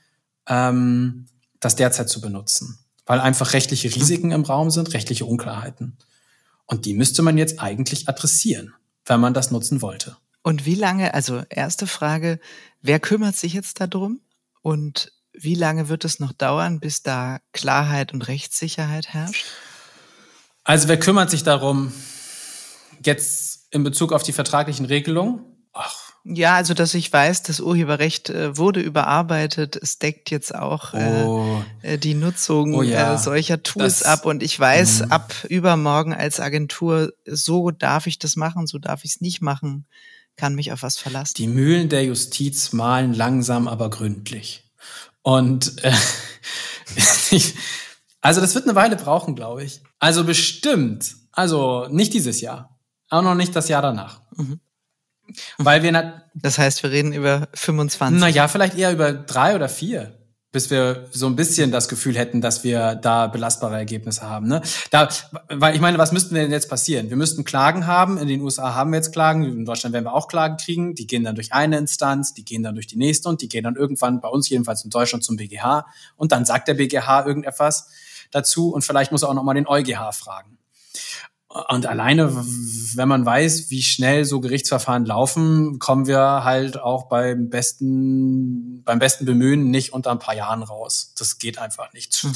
[0.48, 1.26] ähm,
[1.60, 2.78] das derzeit zu benutzen.
[3.06, 5.98] Weil einfach rechtliche Risiken im Raum sind, rechtliche Unklarheiten.
[6.66, 8.74] Und die müsste man jetzt eigentlich adressieren,
[9.06, 10.16] wenn man das nutzen wollte.
[10.42, 12.38] Und wie lange, also erste Frage,
[12.80, 14.20] wer kümmert sich jetzt darum?
[14.60, 19.46] Und wie lange wird es noch dauern, bis da Klarheit und Rechtssicherheit herrscht?
[20.64, 21.92] Also wer kümmert sich darum,
[23.04, 25.47] jetzt in Bezug auf die vertraglichen Regelungen?
[25.78, 26.08] Ach.
[26.24, 29.76] Ja, also dass ich weiß, das Urheberrecht äh, wurde überarbeitet.
[29.76, 31.62] Es deckt jetzt auch äh, oh.
[31.80, 33.14] äh, die Nutzung oh ja.
[33.14, 34.26] äh, solcher Tools das, ab.
[34.26, 35.14] Und ich weiß mh.
[35.14, 39.86] ab übermorgen als Agentur, so darf ich das machen, so darf ich es nicht machen,
[40.36, 41.34] kann mich auf was verlassen.
[41.36, 44.64] Die Mühlen der Justiz malen langsam, aber gründlich.
[45.22, 45.94] Und äh,
[48.20, 49.80] also das wird eine Weile brauchen, glaube ich.
[49.98, 51.14] Also bestimmt.
[51.32, 52.78] Also nicht dieses Jahr.
[53.08, 54.20] Auch noch nicht das Jahr danach.
[54.36, 54.60] Mhm.
[55.58, 58.20] Weil wir Das heißt, wir reden über 25.
[58.20, 60.12] Naja, vielleicht eher über drei oder vier,
[60.52, 64.48] bis wir so ein bisschen das Gefühl hätten, dass wir da belastbare Ergebnisse haben.
[64.48, 64.62] Ne?
[64.90, 65.08] Da,
[65.48, 67.10] weil ich meine, was müssten denn jetzt passieren?
[67.10, 68.18] Wir müssten Klagen haben.
[68.18, 69.44] In den USA haben wir jetzt Klagen.
[69.44, 70.94] In Deutschland werden wir auch Klagen kriegen.
[70.94, 73.64] Die gehen dann durch eine Instanz, die gehen dann durch die nächste und die gehen
[73.64, 75.86] dann irgendwann bei uns jedenfalls in Deutschland zum BGH.
[76.16, 77.88] Und dann sagt der BGH irgendetwas
[78.30, 80.57] dazu und vielleicht muss er auch noch mal den EuGH fragen.
[81.50, 82.30] Und alleine,
[82.94, 88.98] wenn man weiß, wie schnell so Gerichtsverfahren laufen, kommen wir halt auch beim besten, beim
[88.98, 91.14] besten Bemühen nicht unter ein paar Jahren raus.
[91.16, 92.22] Das geht einfach nicht.
[92.22, 92.34] Mhm.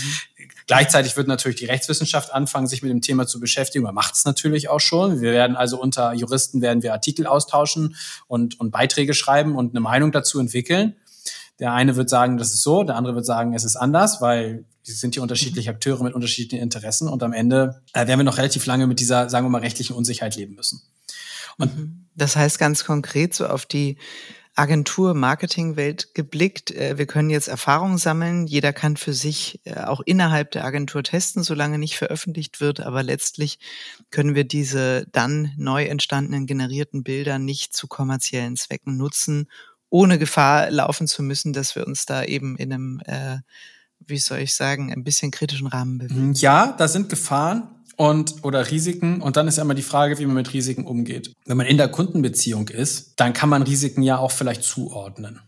[0.67, 3.85] Gleichzeitig wird natürlich die Rechtswissenschaft anfangen, sich mit dem Thema zu beschäftigen.
[3.85, 5.21] Man macht es natürlich auch schon.
[5.21, 7.97] Wir werden also unter Juristen werden wir Artikel austauschen
[8.29, 10.97] und, und Beiträge schreiben und eine Meinung dazu entwickeln.
[11.59, 14.65] Der eine wird sagen, das ist so, der andere wird sagen, es ist anders, weil
[14.83, 15.71] sind hier unterschiedliche.
[15.71, 19.29] Akteure mit unterschiedlichen Interessen und am Ende äh, werden wir noch relativ lange mit dieser,
[19.31, 20.83] sagen wir mal, rechtlichen Unsicherheit leben müssen.
[21.59, 22.07] Und mhm.
[22.15, 23.97] das heißt ganz konkret so auf die
[24.55, 26.71] Agentur-Marketing-Welt geblickt.
[26.73, 28.47] Äh, wir können jetzt Erfahrungen sammeln.
[28.47, 32.81] Jeder kann für sich äh, auch innerhalb der Agentur testen, solange nicht veröffentlicht wird.
[32.81, 33.59] Aber letztlich
[34.11, 39.49] können wir diese dann neu entstandenen generierten Bilder nicht zu kommerziellen Zwecken nutzen,
[39.89, 43.39] ohne Gefahr laufen zu müssen, dass wir uns da eben in einem, äh,
[44.07, 46.33] wie soll ich sagen, ein bisschen kritischen Rahmen bewegen.
[46.35, 50.27] Ja, da sind Gefahren und oder Risiken und dann ist ja immer die Frage, wie
[50.27, 51.33] man mit Risiken umgeht.
[51.47, 55.41] Wenn man in der Kundenbeziehung ist, dann kann man Risiken ja auch vielleicht zuordnen.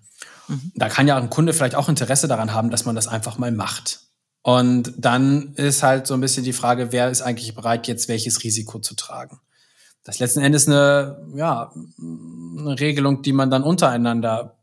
[0.49, 0.73] Mhm.
[0.75, 3.53] Da kann ja ein Kunde vielleicht auch Interesse daran haben, dass man das einfach mal
[3.53, 4.01] macht.
[4.43, 8.45] Und dann ist halt so ein bisschen die Frage, wer ist eigentlich bereit, jetzt welches
[8.45, 9.40] Risiko zu tragen?
[10.05, 14.59] Das letzten Endes eine, ja, eine Regelung, die man dann untereinander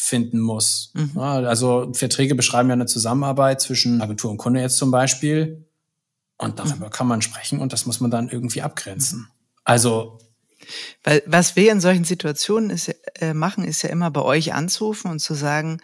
[0.00, 0.92] finden muss.
[0.94, 1.18] Mhm.
[1.18, 5.64] also Verträge beschreiben ja eine Zusammenarbeit zwischen Agentur und Kunde jetzt zum Beispiel.
[6.36, 6.90] Und darüber mhm.
[6.90, 9.28] kann man sprechen und das muss man dann irgendwie abgrenzen.
[9.64, 10.20] Also
[11.02, 15.10] weil was wir in solchen Situationen ist, äh, machen, ist ja immer bei euch anzurufen
[15.10, 15.80] und zu sagen,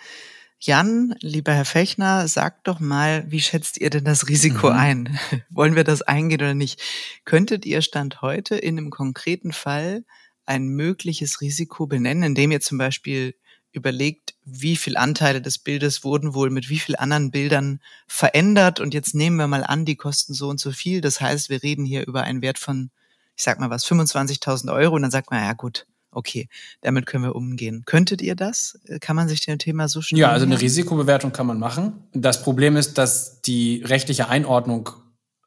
[0.61, 4.77] Jan, lieber Herr Fechner, sagt doch mal, wie schätzt ihr denn das Risiko mhm.
[4.77, 5.19] ein?
[5.51, 6.81] Wollen wir das eingehen oder nicht?
[7.25, 10.05] Könntet ihr Stand heute in einem konkreten Fall
[10.47, 13.35] ein mögliches Risiko benennen, indem ihr zum Beispiel
[13.75, 18.95] überlegt, wie viel Anteile des Bildes wurden wohl mit wie viel anderen Bildern verändert und
[18.95, 21.01] jetzt nehmen wir mal an, die kosten so und so viel.
[21.01, 22.91] Das heißt, wir reden hier über einen Wert von,
[23.37, 26.49] ich sag mal was, 25.000 Euro und dann sagt man, ja gut, okay,
[26.81, 27.83] damit können wir umgehen.
[27.85, 28.79] Könntet ihr das?
[29.01, 30.21] Kann man sich dem Thema so schnell?
[30.21, 32.05] Ja, also eine Risikobewertung kann man machen.
[32.13, 34.91] Das Problem ist, dass die rechtliche Einordnung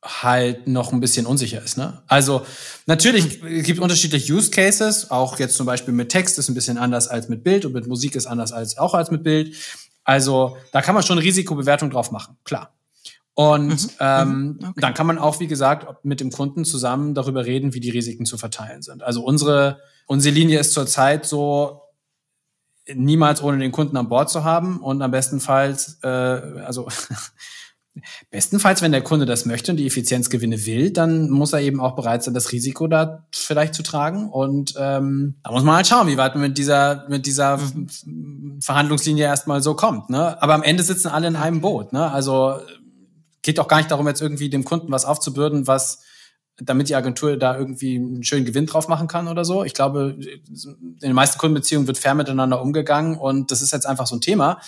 [0.03, 1.77] halt noch ein bisschen unsicher ist.
[1.77, 2.01] Ne?
[2.07, 2.45] Also
[2.85, 3.63] natürlich hm.
[3.63, 7.29] gibt unterschiedliche Use Cases, auch jetzt zum Beispiel mit Text ist ein bisschen anders als
[7.29, 9.55] mit Bild und mit Musik ist anders als auch als mit Bild.
[10.03, 12.73] Also da kann man schon eine Risikobewertung drauf machen, klar.
[13.33, 13.89] Und mhm.
[13.99, 14.57] ähm, mhm.
[14.69, 14.81] okay.
[14.81, 18.25] dann kann man auch, wie gesagt, mit dem Kunden zusammen darüber reden, wie die Risiken
[18.25, 19.03] zu verteilen sind.
[19.03, 21.83] Also unsere, unsere Linie ist zurzeit so,
[22.95, 26.87] niemals ohne den Kunden an Bord zu haben und am bestenfalls, äh, also
[28.29, 31.95] Bestenfalls, wenn der Kunde das möchte und die Effizienzgewinne will, dann muss er eben auch
[31.95, 34.29] bereit sein, das Risiko da vielleicht zu tragen.
[34.29, 38.59] Und ähm, da muss man halt schauen, wie weit man mit dieser, mit dieser mhm.
[38.61, 40.09] Verhandlungslinie erstmal so kommt.
[40.09, 40.41] Ne?
[40.41, 41.93] Aber am Ende sitzen alle in einem Boot.
[41.93, 42.11] Ne?
[42.11, 42.55] Also
[43.41, 46.03] geht auch gar nicht darum, jetzt irgendwie dem Kunden was aufzubürden, was
[46.59, 49.63] damit die Agentur da irgendwie einen schönen Gewinn drauf machen kann oder so.
[49.63, 54.07] Ich glaube, in den meisten Kundenbeziehungen wird fair miteinander umgegangen und das ist jetzt einfach
[54.07, 54.59] so ein Thema.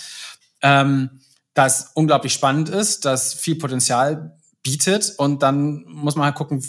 [0.61, 1.21] Ähm,
[1.59, 6.63] das unglaublich spannend ist, das viel Potenzial bietet und dann muss man halt gucken,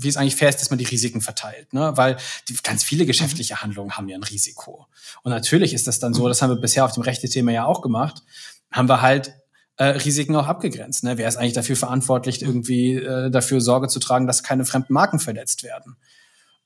[0.00, 1.92] wie es eigentlich fair ist, dass man die Risiken verteilt, ne?
[1.96, 2.16] Weil
[2.48, 3.62] die, ganz viele geschäftliche mhm.
[3.62, 4.86] Handlungen haben ja ein Risiko.
[5.22, 6.28] Und natürlich ist das dann so, mhm.
[6.28, 8.22] das haben wir bisher auf dem Rechte-Thema ja auch gemacht,
[8.70, 9.34] haben wir halt
[9.76, 11.02] äh, Risiken auch abgegrenzt.
[11.04, 11.18] Ne?
[11.18, 12.46] Wer ist eigentlich dafür verantwortlich, mhm.
[12.46, 15.96] irgendwie äh, dafür Sorge zu tragen, dass keine fremden Marken verletzt werden?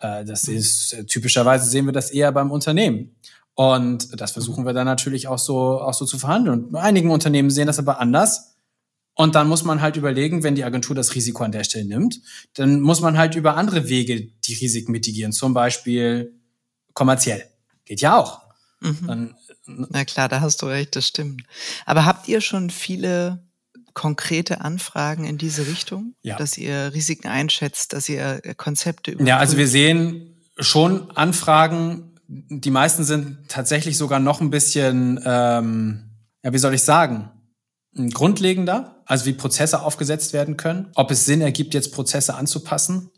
[0.01, 3.17] Äh, das ist äh, typischerweise sehen wir das eher beim Unternehmen.
[3.55, 6.65] Und das versuchen wir dann natürlich auch so, auch so zu verhandeln.
[6.65, 8.57] Und einigen Unternehmen sehen das aber anders.
[9.15, 12.21] Und dann muss man halt überlegen, wenn die Agentur das Risiko an der Stelle nimmt,
[12.55, 15.33] dann muss man halt über andere Wege die Risiken mitigieren.
[15.33, 16.41] Zum Beispiel
[16.95, 17.45] kommerziell.
[17.85, 18.41] Geht ja auch.
[18.81, 19.07] Mhm.
[19.07, 19.35] Dann,
[19.67, 21.43] Na klar, da hast du recht, das stimmt.
[21.85, 23.45] Aber habt ihr schon viele
[23.93, 26.37] konkrete Anfragen in diese Richtung, ja.
[26.37, 29.29] dass ihr Risiken einschätzt, dass ihr Konzepte überprüft?
[29.29, 36.11] Ja, also wir sehen schon Anfragen, die meisten sind tatsächlich sogar noch ein bisschen, ähm,
[36.43, 37.31] ja, wie soll ich sagen,
[38.15, 43.11] grundlegender, also wie Prozesse aufgesetzt werden können, ob es Sinn ergibt, jetzt Prozesse anzupassen.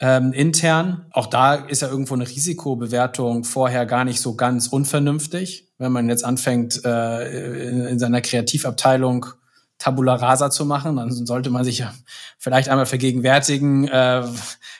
[0.00, 5.72] Ähm, intern, auch da ist ja irgendwo eine Risikobewertung vorher gar nicht so ganz unvernünftig.
[5.78, 9.26] Wenn man jetzt anfängt, äh, in, in seiner Kreativabteilung
[9.78, 11.94] Tabula rasa zu machen, dann sollte man sich ja
[12.36, 14.24] vielleicht einmal vergegenwärtigen, äh,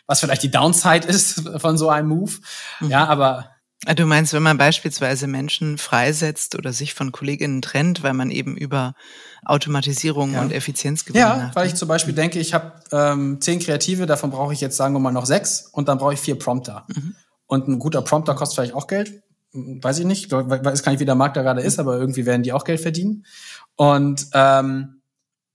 [0.06, 2.32] was vielleicht die Downside ist von so einem Move.
[2.80, 2.90] Mhm.
[2.90, 3.50] Ja, aber
[3.86, 8.30] ah, Du meinst, wenn man beispielsweise Menschen freisetzt oder sich von Kolleginnen trennt, weil man
[8.30, 8.94] eben über
[9.44, 10.42] Automatisierung ja.
[10.42, 11.22] und Effizienz gewinnt?
[11.22, 14.76] Ja, weil ich zum Beispiel denke, ich habe ähm, zehn Kreative, davon brauche ich jetzt
[14.76, 16.84] sagen wir mal noch sechs und dann brauche ich vier Prompter.
[16.88, 17.14] Mhm.
[17.46, 21.06] Und ein guter Prompter kostet vielleicht auch Geld, weiß ich nicht, weiß gar nicht, wie
[21.06, 23.24] der Markt da gerade ist, aber irgendwie werden die auch Geld verdienen.
[23.76, 24.98] Und ähm,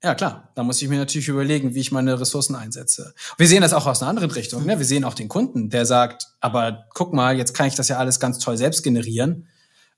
[0.03, 3.13] ja, klar, da muss ich mir natürlich überlegen, wie ich meine Ressourcen einsetze.
[3.38, 4.65] Wir sehen das auch aus einer anderen Richtung.
[4.65, 4.77] Ne?
[4.77, 7.97] Wir sehen auch den Kunden, der sagt, aber guck mal, jetzt kann ich das ja
[7.97, 9.47] alles ganz toll selbst generieren.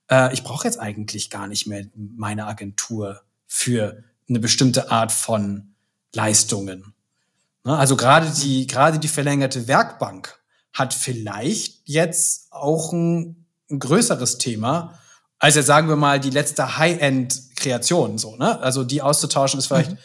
[0.08, 5.74] Äh, ich brauche jetzt eigentlich gar nicht mehr meine Agentur für eine bestimmte Art von
[6.14, 6.94] Leistungen.
[7.64, 7.76] Ne?
[7.76, 10.38] Also gerade die, gerade die verlängerte Werkbank
[10.72, 14.98] hat vielleicht jetzt auch ein, ein größeres Thema,
[15.38, 18.60] als jetzt sagen wir mal die letzte High-End-Kreation so, ne?
[18.60, 19.98] Also die auszutauschen ist vielleicht mhm.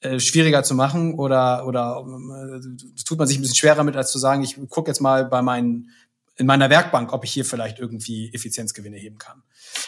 [0.00, 4.12] äh, schwieriger zu machen oder oder äh, tut man sich ein bisschen schwerer mit, als
[4.12, 5.90] zu sagen, ich gucke jetzt mal bei meinen
[6.36, 9.42] in meiner Werkbank, ob ich hier vielleicht irgendwie Effizienzgewinne heben kann.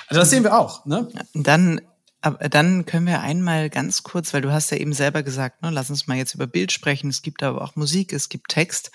[0.06, 0.86] Also das sehen wir auch.
[0.86, 1.08] Ne?
[1.34, 1.82] Dann
[2.20, 5.70] aber dann können wir einmal ganz kurz, weil du hast ja eben selber gesagt, ne,
[5.70, 7.10] lass uns mal jetzt über Bild sprechen.
[7.10, 8.90] Es gibt aber auch Musik, es gibt Text.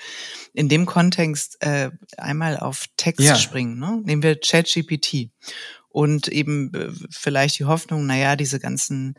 [0.53, 3.35] In dem Kontext äh, einmal auf Text ja.
[3.35, 3.79] springen.
[3.79, 4.01] Ne?
[4.03, 5.29] Nehmen wir ChatGPT
[5.87, 9.15] und eben äh, vielleicht die Hoffnung, naja, diese ganzen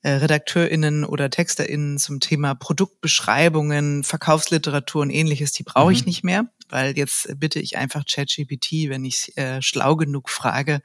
[0.00, 6.06] äh, RedakteurInnen oder TexterInnen zum Thema Produktbeschreibungen, Verkaufsliteratur und ähnliches, die brauche ich mhm.
[6.06, 10.80] nicht mehr, weil jetzt bitte ich einfach ChatGPT, wenn ich äh, schlau genug frage,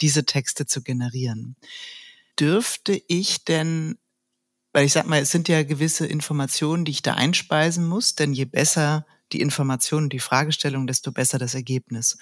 [0.00, 1.54] diese Texte zu generieren
[2.38, 3.98] dürfte ich denn,
[4.72, 8.32] weil ich sag mal, es sind ja gewisse Informationen, die ich da einspeisen muss, denn
[8.32, 12.18] je besser die Informationen, die Fragestellung, desto besser das Ergebnis.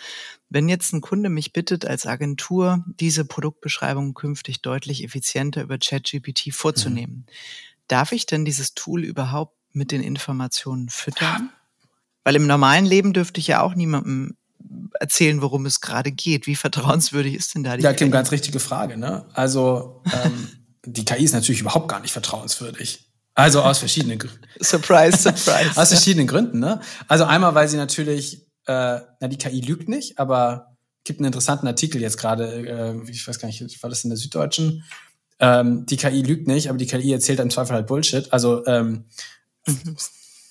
[0.49, 6.53] Wenn jetzt ein Kunde mich bittet, als Agentur diese Produktbeschreibung künftig deutlich effizienter über ChatGPT
[6.53, 7.33] vorzunehmen, mhm.
[7.89, 11.51] darf ich denn dieses Tool überhaupt mit den Informationen füttern?
[12.25, 14.37] Weil im normalen Leben dürfte ich ja auch niemandem
[15.01, 16.47] erzählen, worum es gerade geht.
[16.47, 18.97] Wie vertrauenswürdig ist denn da die Ja, Kim, ganz richtige Frage.
[18.97, 19.27] Ne?
[19.35, 20.49] Also ähm,
[20.87, 23.11] die KI ist natürlich überhaupt gar nicht vertrauenswürdig.
[23.35, 24.41] Also aus verschiedenen Gründen.
[24.61, 25.71] surprise, surprise.
[25.77, 26.59] aus verschiedenen Gründen.
[26.59, 26.81] Ne?
[27.07, 31.67] Also einmal, weil sie natürlich, äh, na die KI lügt nicht, aber gibt einen interessanten
[31.67, 34.85] Artikel jetzt gerade, äh, ich weiß gar nicht, war das in der Süddeutschen?
[35.39, 38.33] Ähm, die KI lügt nicht, aber die KI erzählt im Zweifel halt Bullshit.
[38.33, 39.05] Also ähm,
[39.67, 39.97] mhm.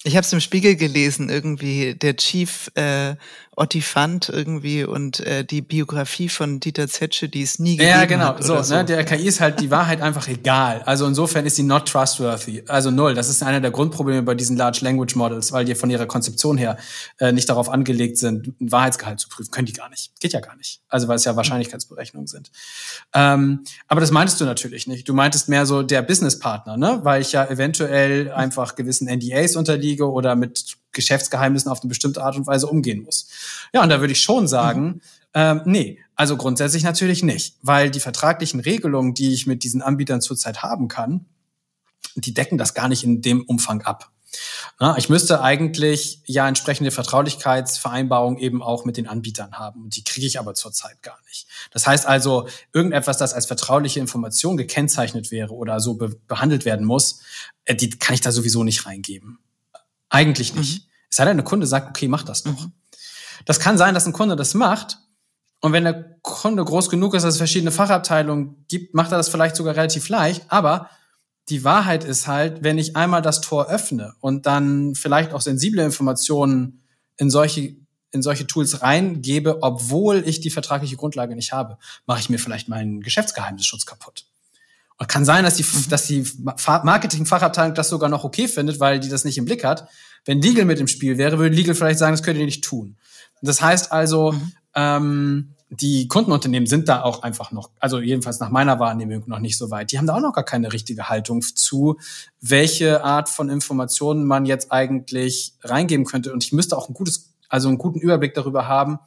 [0.07, 3.15] Ich habe es im Spiegel gelesen, irgendwie der Chief äh,
[3.57, 8.35] Ottifant irgendwie und äh, die Biografie von Dieter Zetsche, die es nie gegeben Ja, genau.
[8.39, 8.75] So, so.
[8.75, 10.81] Ne, der KI ist halt die Wahrheit einfach egal.
[10.85, 12.63] Also insofern ist sie not trustworthy.
[12.67, 13.13] Also null.
[13.13, 16.57] Das ist einer der Grundprobleme bei diesen Large Language Models, weil die von ihrer Konzeption
[16.57, 16.77] her
[17.19, 19.51] äh, nicht darauf angelegt sind, ein Wahrheitsgehalt zu prüfen.
[19.51, 20.11] Können die gar nicht.
[20.19, 20.81] Geht ja gar nicht.
[20.89, 22.51] Also weil es ja Wahrscheinlichkeitsberechnungen sind.
[23.13, 25.07] Ähm, aber das meintest du natürlich nicht.
[25.07, 26.99] Du meintest mehr so der Businesspartner, ne?
[27.03, 32.35] Weil ich ja eventuell einfach gewissen NDAs unterliege oder mit Geschäftsgeheimnissen auf eine bestimmte Art
[32.35, 33.27] und Weise umgehen muss.
[33.73, 35.01] Ja, und da würde ich schon sagen, mhm.
[35.35, 40.21] ähm, nee, also grundsätzlich natürlich nicht, weil die vertraglichen Regelungen, die ich mit diesen Anbietern
[40.21, 41.25] zurzeit haben kann,
[42.15, 44.11] die decken das gar nicht in dem Umfang ab.
[44.79, 49.83] Na, ich müsste eigentlich ja entsprechende Vertraulichkeitsvereinbarungen eben auch mit den Anbietern haben.
[49.83, 51.47] Und die kriege ich aber zurzeit gar nicht.
[51.71, 56.85] Das heißt also, irgendetwas, das als vertrauliche Information gekennzeichnet wäre oder so be behandelt werden
[56.85, 57.21] muss,
[57.65, 59.39] äh, die kann ich da sowieso nicht reingeben.
[60.09, 60.83] Eigentlich nicht.
[60.83, 60.84] Mhm.
[61.15, 62.65] Es sei denn, der Kunde sagt, okay, mach das doch.
[62.65, 62.73] Mhm.
[63.45, 64.97] Das kann sein, dass ein Kunde das macht.
[65.61, 69.29] Und wenn der Kunde groß genug ist, dass es verschiedene Fachabteilungen gibt, macht er das
[69.29, 70.43] vielleicht sogar relativ leicht.
[70.49, 70.89] Aber
[71.47, 75.85] die Wahrheit ist halt, wenn ich einmal das Tor öffne und dann vielleicht auch sensible
[75.85, 76.83] Informationen
[77.15, 77.77] in solche,
[78.11, 82.67] in solche Tools reingebe, obwohl ich die vertragliche Grundlage nicht habe, mache ich mir vielleicht
[82.67, 84.25] meinen Geschäftsgeheimnisschutz kaputt.
[84.97, 85.89] Und kann sein, dass die, mhm.
[85.89, 89.87] dass die Marketing-Fachabteilung das sogar noch okay findet, weil die das nicht im Blick hat.
[90.25, 92.97] Wenn Legal mit im Spiel wäre, würde Legal vielleicht sagen, das könnt ihr nicht tun.
[93.41, 94.51] Das heißt also, mhm.
[94.75, 99.57] ähm, die Kundenunternehmen sind da auch einfach noch, also jedenfalls nach meiner Wahrnehmung noch nicht
[99.57, 99.91] so weit.
[99.91, 101.97] Die haben da auch noch gar keine richtige Haltung zu,
[102.39, 106.31] welche Art von Informationen man jetzt eigentlich reingeben könnte.
[106.33, 108.99] Und ich müsste auch ein gutes, also einen guten Überblick darüber haben,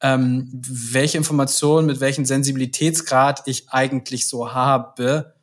[0.00, 5.34] ähm, welche Informationen mit welchem Sensibilitätsgrad ich eigentlich so habe.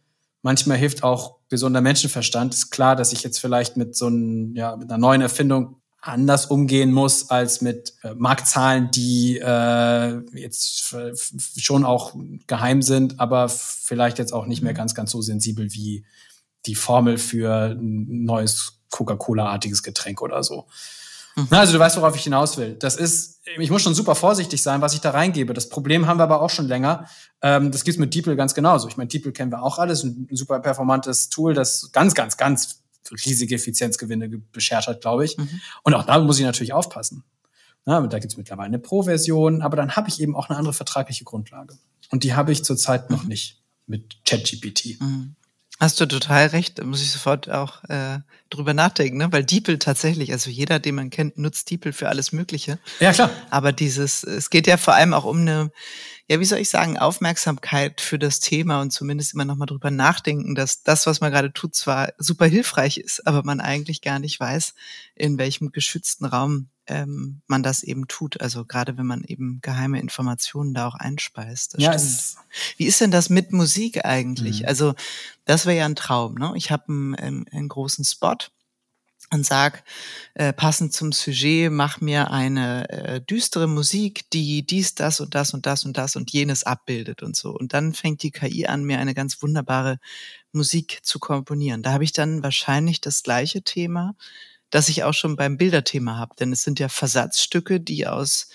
[0.46, 2.54] Manchmal hilft auch gesunder Menschenverstand.
[2.54, 6.46] Ist klar, dass ich jetzt vielleicht mit so einem, ja, mit einer neuen Erfindung anders
[6.46, 10.96] umgehen muss als mit äh, Marktzahlen, die äh, jetzt
[11.58, 12.14] schon auch
[12.46, 14.78] geheim sind, aber vielleicht jetzt auch nicht mehr mhm.
[14.78, 16.06] ganz, ganz so sensibel wie
[16.68, 20.68] die Formel für ein neues Coca-Cola-artiges Getränk oder so.
[21.36, 21.48] Mhm.
[21.52, 22.76] Also du weißt, worauf ich hinaus will.
[22.76, 25.54] Das ist, ich muss schon super vorsichtig sein, was ich da reingebe.
[25.54, 27.08] Das Problem haben wir aber auch schon länger.
[27.42, 28.88] Ähm, das gibt's mit DeepL ganz genauso.
[28.88, 32.82] Ich meine, DeepL kennen wir auch alles, ein super performantes Tool, das ganz, ganz, ganz
[33.26, 35.38] riesige Effizienzgewinne beschert hat, glaube ich.
[35.38, 35.62] Mhm.
[35.84, 37.24] Und auch da muss ich natürlich aufpassen.
[37.86, 41.24] Na, da gibt's mittlerweile eine Pro-Version, aber dann habe ich eben auch eine andere vertragliche
[41.24, 41.78] Grundlage.
[42.10, 43.16] Und die habe ich zurzeit mhm.
[43.16, 45.00] noch nicht mit ChatGPT.
[45.00, 45.36] Mhm.
[45.80, 49.28] Hast du total recht, da muss ich sofort auch äh, drüber nachdenken, ne?
[49.32, 52.80] weil DeepL tatsächlich, also jeder, den man kennt, nutzt DeepL für alles Mögliche.
[53.02, 53.30] Ja, klar.
[53.50, 55.72] Aber dieses, es geht ja vor allem auch um eine,
[56.28, 60.56] ja, wie soll ich sagen, Aufmerksamkeit für das Thema und zumindest immer nochmal drüber nachdenken,
[60.56, 64.40] dass das, was man gerade tut, zwar super hilfreich ist, aber man eigentlich gar nicht
[64.40, 64.74] weiß,
[65.14, 68.42] in welchem geschützten Raum ähm, man das eben tut.
[68.42, 71.76] Also gerade wenn man eben geheime Informationen da auch einspeist.
[71.78, 71.92] ja,
[72.78, 74.62] Wie ist denn das mit Musik eigentlich?
[74.62, 74.68] Mhm.
[74.68, 74.96] Also
[75.46, 76.36] das wäre ja ein Traum.
[76.36, 76.54] Ne?
[76.56, 78.38] Ich habe einen, einen, einen großen Spot
[79.32, 79.84] und sag,
[80.36, 85.54] äh, passend zum Sujet, mach mir eine äh, düstere Musik, die dies, das und das
[85.54, 87.52] und das und das und jenes abbildet und so.
[87.52, 90.00] Und dann fängt die KI an, mir eine ganz wunderbare
[90.52, 91.82] Musik zu komponieren.
[91.82, 94.16] Da habe ich dann wahrscheinlich das gleiche Thema
[94.76, 96.36] das ich auch schon beim Bilderthema habe.
[96.38, 98.50] Denn es sind ja Versatzstücke, die aus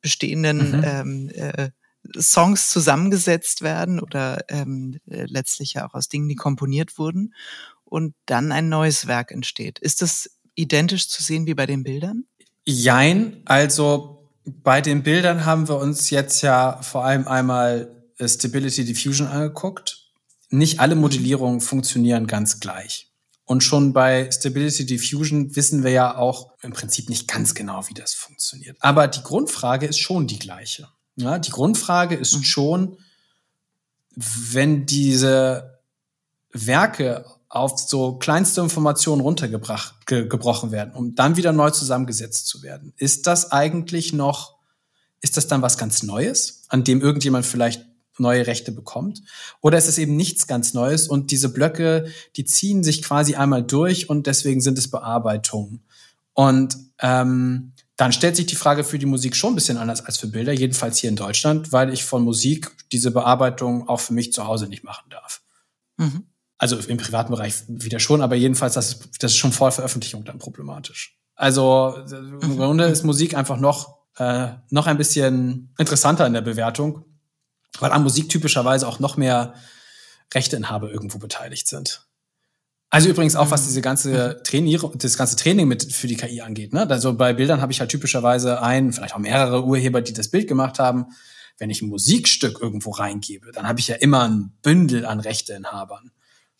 [0.00, 0.84] bestehenden mhm.
[0.84, 1.70] ähm, äh,
[2.18, 7.34] Songs zusammengesetzt werden oder ähm, äh, letztlich ja auch aus Dingen, die komponiert wurden
[7.90, 9.78] und dann ein neues Werk entsteht.
[9.78, 12.24] Ist das identisch zu sehen wie bei den Bildern?
[12.64, 19.26] Jein, also bei den Bildern haben wir uns jetzt ja vor allem einmal Stability Diffusion
[19.26, 20.10] angeguckt.
[20.50, 23.10] Nicht alle Modellierungen funktionieren ganz gleich.
[23.44, 27.94] Und schon bei Stability Diffusion wissen wir ja auch im Prinzip nicht ganz genau, wie
[27.94, 28.76] das funktioniert.
[28.80, 30.88] Aber die Grundfrage ist schon die gleiche.
[31.16, 32.44] Ja, die Grundfrage ist mhm.
[32.44, 32.98] schon,
[34.14, 35.80] wenn diese
[36.52, 43.26] Werke auf so kleinste Informationen runtergebrochen werden, um dann wieder neu zusammengesetzt zu werden, ist
[43.26, 44.56] das eigentlich noch,
[45.20, 47.84] ist das dann was ganz Neues, an dem irgendjemand vielleicht
[48.18, 49.22] neue Rechte bekommt?
[49.60, 53.64] Oder ist es eben nichts ganz Neues und diese Blöcke, die ziehen sich quasi einmal
[53.64, 55.82] durch und deswegen sind es Bearbeitungen.
[56.34, 60.18] Und ähm, dann stellt sich die Frage für die Musik schon ein bisschen anders als
[60.18, 64.32] für Bilder, jedenfalls hier in Deutschland, weil ich von Musik diese Bearbeitung auch für mich
[64.32, 65.42] zu Hause nicht machen darf.
[65.96, 66.29] Mhm.
[66.60, 70.26] Also im privaten Bereich wieder schon, aber jedenfalls, das ist, das ist schon vor Veröffentlichung
[70.26, 71.18] dann problematisch.
[71.34, 72.56] Also im mhm.
[72.58, 77.06] Grunde ist Musik einfach noch, äh, noch ein bisschen interessanter in der Bewertung,
[77.78, 79.54] weil an Musik typischerweise auch noch mehr
[80.34, 82.06] Rechteinhaber irgendwo beteiligt sind.
[82.90, 83.66] Also übrigens auch, was mhm.
[83.68, 84.44] diese ganze mhm.
[84.44, 86.74] Trainierung, das ganze Training mit für die KI angeht.
[86.74, 86.86] Ne?
[86.90, 90.46] Also bei Bildern habe ich halt typischerweise ein, vielleicht auch mehrere Urheber, die das Bild
[90.46, 91.06] gemacht haben.
[91.56, 96.10] Wenn ich ein Musikstück irgendwo reingebe, dann habe ich ja immer ein Bündel an Rechteinhabern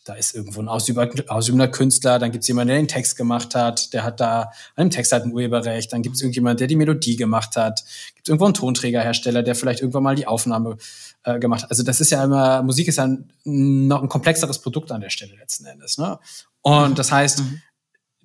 [0.03, 3.93] da ist irgendwo ein ausübender Künstler, dann gibt es jemanden, der den Text gemacht hat,
[3.93, 6.75] der hat da an dem Text halt ein Urheberrecht, dann gibt es irgendjemand, der die
[6.75, 7.83] Melodie gemacht hat,
[8.15, 10.77] gibt es irgendwo einen Tonträgerhersteller, der vielleicht irgendwann mal die Aufnahme
[11.23, 11.69] äh, gemacht hat.
[11.69, 15.11] Also das ist ja immer, Musik ist ja ein, noch ein komplexeres Produkt an der
[15.11, 15.99] Stelle letzten Endes.
[15.99, 16.19] Ne?
[16.61, 17.61] Und das heißt, mhm.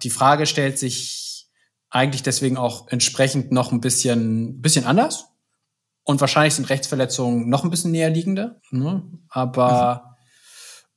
[0.03, 1.49] die Frage stellt sich
[1.91, 5.27] eigentlich deswegen auch entsprechend noch ein bisschen, bisschen anders.
[6.05, 8.61] Und wahrscheinlich sind Rechtsverletzungen noch ein bisschen näher liegende.
[8.71, 9.03] Ne?
[9.29, 10.16] Aber mhm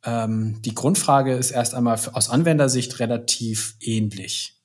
[0.09, 4.55] ähm, die Grundfrage ist erst einmal aus Anwendersicht relativ ähnlich.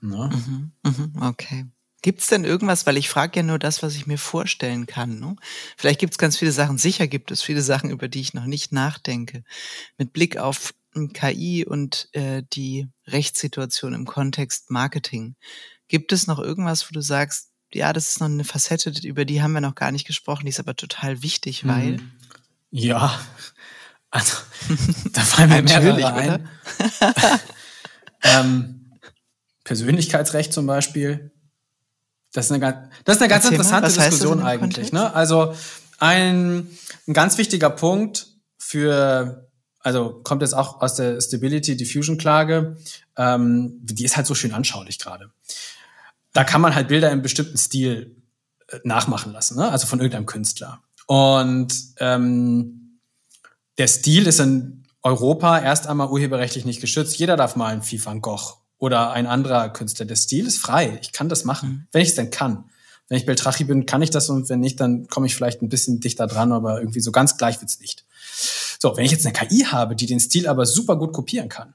[0.00, 0.30] Ne?
[0.32, 1.66] Mhm, mhm, okay.
[2.02, 5.20] Gibt es denn irgendwas, weil ich frage ja nur das, was ich mir vorstellen kann.
[5.20, 5.36] Ne?
[5.76, 8.46] Vielleicht gibt es ganz viele Sachen, sicher gibt es viele Sachen, über die ich noch
[8.46, 9.44] nicht nachdenke.
[9.98, 10.74] Mit Blick auf
[11.12, 15.36] KI und äh, die Rechtssituation im Kontext Marketing.
[15.88, 19.42] Gibt es noch irgendwas, wo du sagst, ja, das ist noch eine Facette, über die
[19.42, 21.98] haben wir noch gar nicht gesprochen, die ist aber total wichtig, weil.
[22.72, 23.20] Ja,
[24.10, 24.36] also,
[25.12, 26.48] da fallen mir mehrere ein.
[28.22, 28.80] ähm,
[29.64, 31.30] Persönlichkeitsrecht zum Beispiel.
[32.32, 34.92] Das ist eine, das ist eine ganz Erzähl interessante Diskussion eigentlich.
[34.92, 35.14] Ne?
[35.14, 35.54] Also
[35.98, 36.68] ein,
[37.06, 38.26] ein ganz wichtiger Punkt
[38.58, 39.48] für,
[39.80, 42.78] also kommt jetzt auch aus der Stability Diffusion Klage,
[43.16, 45.30] ähm, die ist halt so schön anschaulich gerade.
[46.32, 48.16] Da kann man halt Bilder im bestimmten Stil
[48.68, 49.70] äh, nachmachen lassen, ne?
[49.70, 50.82] also von irgendeinem Künstler.
[51.06, 52.79] Und ähm,
[53.78, 57.18] der Stil ist in Europa erst einmal urheberrechtlich nicht geschützt.
[57.18, 60.06] Jeder darf mal einen Vieh van Gogh oder ein anderer Künstler.
[60.06, 60.98] Der Stil ist frei.
[61.02, 61.86] Ich kann das machen, mhm.
[61.92, 62.64] wenn ich es denn kann.
[63.08, 65.68] Wenn ich Beltrachi bin, kann ich das und wenn nicht, dann komme ich vielleicht ein
[65.68, 68.04] bisschen dichter dran, aber irgendwie so ganz gleich wird's nicht.
[68.78, 71.74] So, wenn ich jetzt eine KI habe, die den Stil aber super gut kopieren kann,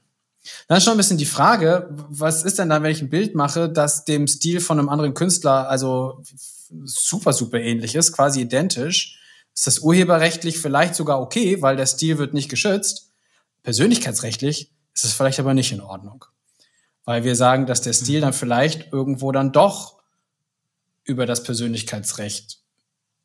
[0.66, 3.34] dann ist schon ein bisschen die Frage, was ist denn dann, wenn ich ein Bild
[3.34, 6.22] mache, das dem Stil von einem anderen Künstler also
[6.84, 9.20] super, super ähnlich ist, quasi identisch,
[9.56, 13.10] ist das urheberrechtlich vielleicht sogar okay, weil der Stil wird nicht geschützt.
[13.62, 16.26] Persönlichkeitsrechtlich ist es vielleicht aber nicht in Ordnung.
[17.04, 20.02] Weil wir sagen, dass der Stil dann vielleicht irgendwo dann doch
[21.04, 22.58] über das Persönlichkeitsrecht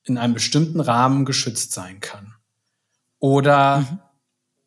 [0.03, 2.33] in einem bestimmten Rahmen geschützt sein kann.
[3.19, 3.99] Oder mhm.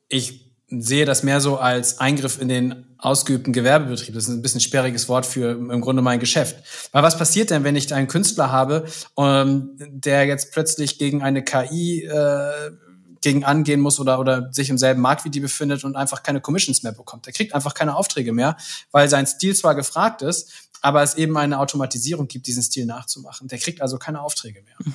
[0.09, 4.15] ich sehe das mehr so als Eingriff in den ausgeübten Gewerbebetrieb.
[4.15, 6.57] Das ist ein bisschen sperriges Wort für im Grunde mein Geschäft.
[6.93, 8.87] Weil was passiert denn, wenn ich einen Künstler habe,
[9.19, 12.71] ähm, der jetzt plötzlich gegen eine KI äh,
[13.21, 16.43] gegen angehen muss oder, oder sich im selben Markt wie die befindet und einfach keine
[16.43, 17.25] Commissions mehr bekommt.
[17.25, 18.57] Der kriegt einfach keine Aufträge mehr,
[18.91, 20.53] weil sein Stil zwar gefragt ist,
[20.83, 23.49] aber es eben eine Automatisierung gibt, diesen Stil nachzumachen.
[23.49, 24.75] Der kriegt also keine Aufträge mehr.
[24.79, 24.95] Mhm.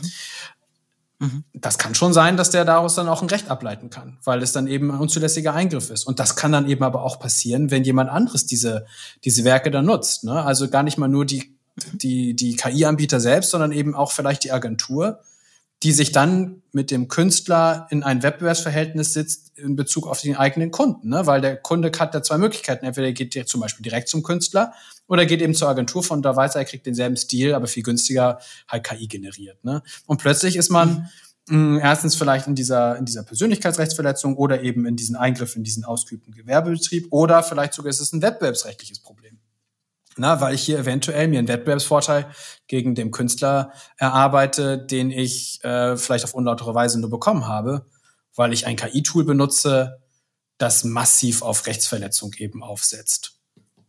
[1.20, 1.44] Mhm.
[1.54, 4.54] Das kann schon sein, dass der daraus dann auch ein Recht ableiten kann, weil es
[4.54, 6.06] dann eben ein unzulässiger Eingriff ist.
[6.06, 8.86] Und das kann dann eben aber auch passieren, wenn jemand anderes diese,
[9.26, 10.24] diese Werke dann nutzt.
[10.24, 10.44] Ne?
[10.44, 11.56] Also gar nicht mal nur die,
[11.94, 15.20] die, die KI-Anbieter selbst, sondern eben auch vielleicht die Agentur,
[15.84, 20.72] die sich dann mit dem Künstler in ein Wettbewerbsverhältnis sitzt in Bezug auf den eigenen
[20.72, 21.10] Kunden.
[21.10, 21.26] Ne?
[21.26, 22.86] Weil der Kunde hat ja zwei Möglichkeiten.
[22.86, 24.74] Entweder er geht zum Beispiel direkt zum Künstler
[25.08, 27.84] oder geht eben zur Agentur, von da weiß er, er kriegt denselben Stil, aber viel
[27.84, 29.64] günstiger halt KI generiert.
[29.64, 29.82] Ne?
[30.06, 31.10] Und plötzlich ist man
[31.48, 31.78] mhm.
[31.78, 35.86] mh, erstens vielleicht in dieser, in dieser Persönlichkeitsrechtsverletzung oder eben in diesen Eingriff in diesen
[35.86, 39.39] ausgeübten Gewerbebetrieb oder vielleicht sogar ist es ein wettbewerbsrechtliches Problem.
[40.20, 42.30] Na, weil ich hier eventuell mir einen Wettbewerbsvorteil
[42.68, 47.86] gegen den Künstler erarbeite, den ich äh, vielleicht auf unlautere Weise nur bekommen habe,
[48.36, 50.02] weil ich ein KI-Tool benutze,
[50.58, 53.40] das massiv auf Rechtsverletzung eben aufsetzt.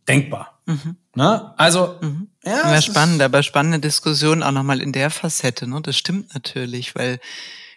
[0.07, 0.61] Denkbar.
[0.67, 0.95] Mhm.
[1.15, 1.53] Ne?
[1.57, 2.29] Also, mhm.
[2.45, 2.75] ja.
[2.75, 5.67] ja spannend, aber spannende Diskussion auch nochmal in der Facette.
[5.67, 5.81] Ne?
[5.81, 7.19] Das stimmt natürlich, weil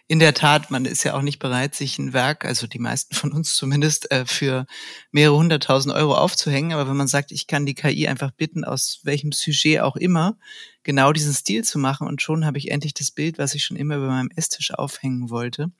[0.06, 3.14] in der Tat, man ist ja auch nicht bereit, sich ein Werk, also die meisten
[3.14, 4.66] von uns zumindest, äh, für
[5.10, 6.72] mehrere hunderttausend Euro aufzuhängen.
[6.72, 10.36] Aber wenn man sagt, ich kann die KI einfach bitten, aus welchem Sujet auch immer,
[10.82, 13.78] genau diesen Stil zu machen und schon habe ich endlich das Bild, was ich schon
[13.78, 15.72] immer über meinem Esstisch aufhängen wollte,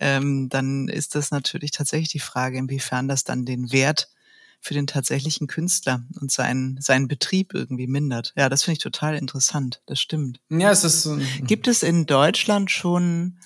[0.00, 4.08] ähm, dann ist das natürlich tatsächlich die Frage, inwiefern das dann den Wert
[4.60, 8.32] für den tatsächlichen Künstler und seinen, seinen Betrieb irgendwie mindert.
[8.36, 9.82] Ja, das finde ich total interessant.
[9.86, 10.40] Das stimmt.
[10.48, 11.08] Ja, es ist.
[11.42, 13.38] Gibt es in Deutschland schon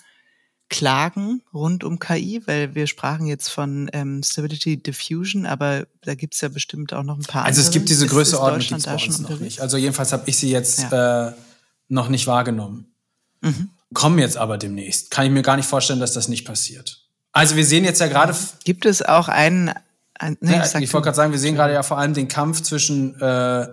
[0.72, 6.40] Klagen rund um KI, weil wir sprachen jetzt von ähm, Stability Diffusion, aber da gibt's
[6.40, 9.38] ja bestimmt auch noch ein paar Also es gibt diese Größeordnung gibt's bei uns noch
[9.38, 9.60] nicht.
[9.60, 11.28] Also jedenfalls habe ich sie jetzt ja.
[11.28, 11.32] äh,
[11.88, 12.86] noch nicht wahrgenommen.
[13.42, 13.68] Mhm.
[13.92, 15.10] Kommen jetzt aber demnächst.
[15.10, 17.02] Kann ich mir gar nicht vorstellen, dass das nicht passiert.
[17.32, 18.34] Also wir sehen jetzt ja gerade.
[18.64, 19.74] Gibt es auch einen?
[20.18, 22.28] einen nee, ja, ich, ich wollte gerade sagen, wir sehen gerade ja vor allem den
[22.28, 23.68] Kampf zwischen äh,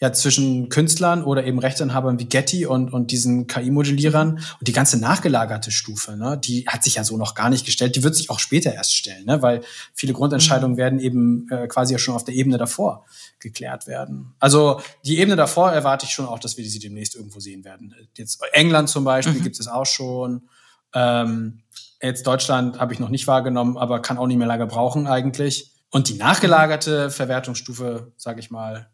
[0.00, 4.98] ja zwischen Künstlern oder eben Rechteinhabern wie Getty und, und diesen KI-Modellierern und die ganze
[4.98, 7.96] nachgelagerte Stufe, ne, die hat sich ja so noch gar nicht gestellt.
[7.96, 9.60] Die wird sich auch später erst stellen, ne, weil
[9.94, 10.78] viele Grundentscheidungen mhm.
[10.78, 13.04] werden eben äh, quasi ja schon auf der Ebene davor
[13.40, 14.34] geklärt werden.
[14.40, 17.94] Also die Ebene davor erwarte ich schon auch, dass wir sie demnächst irgendwo sehen werden.
[18.16, 19.42] Jetzt England zum Beispiel mhm.
[19.42, 20.48] gibt es auch schon.
[20.94, 21.60] Ähm,
[22.00, 25.72] jetzt Deutschland habe ich noch nicht wahrgenommen, aber kann auch nicht mehr lange brauchen eigentlich.
[25.90, 28.88] Und die nachgelagerte Verwertungsstufe, sage ich mal,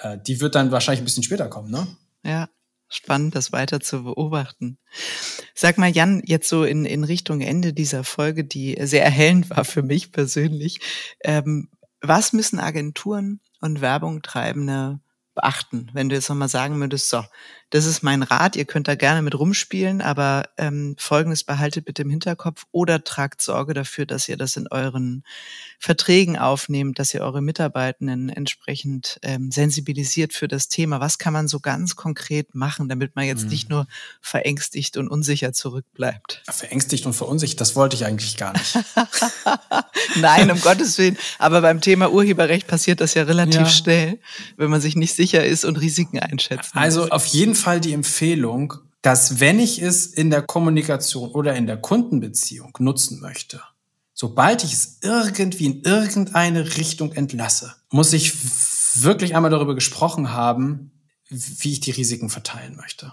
[0.00, 1.86] äh, die wird dann wahrscheinlich ein bisschen später kommen, ne?
[2.22, 2.48] Ja,
[2.88, 4.78] spannend, das weiter zu beobachten.
[5.54, 9.64] Sag mal, Jan, jetzt so in, in Richtung Ende dieser Folge, die sehr erhellend war
[9.64, 10.80] für mich persönlich.
[11.22, 11.68] Ähm,
[12.02, 15.00] was müssen Agenturen und Werbung treibende
[15.34, 17.22] beachten, wenn du jetzt nochmal sagen würdest, so,
[17.70, 22.02] das ist mein Rat, ihr könnt da gerne mit rumspielen, aber ähm, folgendes behaltet bitte
[22.02, 25.22] im Hinterkopf oder tragt Sorge dafür, dass ihr das in euren
[25.78, 30.98] Verträgen aufnehmt, dass ihr eure Mitarbeitenden entsprechend ähm, sensibilisiert für das Thema.
[30.98, 33.50] Was kann man so ganz konkret machen, damit man jetzt mhm.
[33.50, 33.86] nicht nur
[34.20, 36.42] verängstigt und unsicher zurückbleibt?
[36.50, 38.78] Verängstigt und verunsichert, das wollte ich eigentlich gar nicht.
[40.16, 41.16] Nein, um Gottes Willen.
[41.38, 43.66] Aber beim Thema Urheberrecht passiert das ja relativ ja.
[43.66, 44.18] schnell,
[44.56, 46.74] wenn man sich nicht sicher ist und Risiken einschätzt.
[46.74, 51.66] Also auf jeden Fall die Empfehlung, dass wenn ich es in der Kommunikation oder in
[51.66, 53.62] der Kundenbeziehung nutzen möchte,
[54.12, 58.34] sobald ich es irgendwie in irgendeine Richtung entlasse, muss ich
[59.02, 60.90] wirklich einmal darüber gesprochen haben,
[61.28, 63.12] wie ich die Risiken verteilen möchte.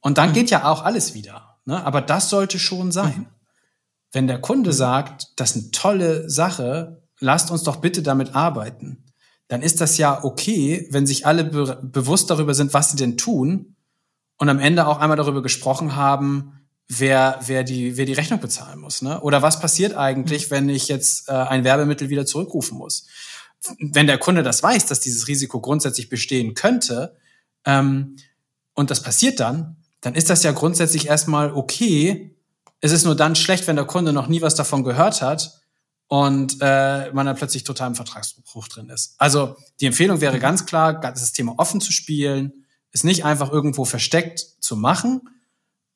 [0.00, 0.34] Und dann mhm.
[0.34, 1.58] geht ja auch alles wieder.
[1.64, 1.84] Ne?
[1.84, 3.18] Aber das sollte schon sein.
[3.18, 3.26] Mhm.
[4.12, 9.04] Wenn der Kunde sagt, das ist eine tolle Sache, lasst uns doch bitte damit arbeiten,
[9.48, 13.16] dann ist das ja okay, wenn sich alle be bewusst darüber sind, was sie denn
[13.16, 13.76] tun
[14.36, 16.52] und am Ende auch einmal darüber gesprochen haben,
[16.86, 19.02] wer, wer, die, wer die Rechnung bezahlen muss.
[19.02, 19.20] Ne?
[19.20, 20.54] Oder was passiert eigentlich, mhm.
[20.54, 23.06] wenn ich jetzt äh, ein Werbemittel wieder zurückrufen muss?
[23.80, 27.16] Wenn der Kunde das weiß, dass dieses Risiko grundsätzlich bestehen könnte
[27.64, 28.16] ähm,
[28.74, 32.36] und das passiert dann, dann ist das ja grundsätzlich erstmal okay.
[32.80, 35.58] Es ist nur dann schlecht, wenn der Kunde noch nie was davon gehört hat
[36.08, 39.14] und äh, man dann plötzlich total im Vertragsbruch drin ist.
[39.18, 43.84] Also die Empfehlung wäre ganz klar, das Thema offen zu spielen, es nicht einfach irgendwo
[43.84, 45.28] versteckt zu machen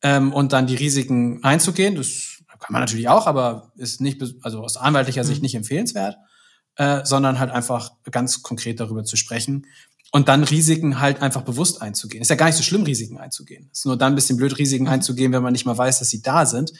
[0.02, 1.94] ähm, und dann die Risiken einzugehen.
[1.94, 5.44] Das kann man natürlich auch, aber ist nicht, also aus anwaltlicher Sicht mhm.
[5.44, 6.16] nicht empfehlenswert,
[6.76, 9.66] äh, sondern halt einfach ganz konkret darüber zu sprechen
[10.12, 12.20] und dann Risiken halt einfach bewusst einzugehen.
[12.20, 13.70] Ist ja gar nicht so schlimm, Risiken einzugehen.
[13.72, 14.90] Ist nur dann ein bisschen blöd, Risiken mhm.
[14.90, 16.72] einzugehen, wenn man nicht mal weiß, dass sie da sind.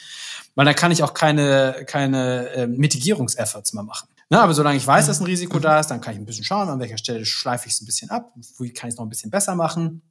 [0.55, 4.09] Weil dann kann ich auch keine, keine äh, Mitigierungsefforts mehr machen.
[4.29, 6.25] Na, ne, aber solange ich weiß, dass ein Risiko da ist, dann kann ich ein
[6.25, 8.97] bisschen schauen, an welcher Stelle schleife ich es ein bisschen ab, wo kann ich es
[8.97, 10.03] noch ein bisschen besser machen.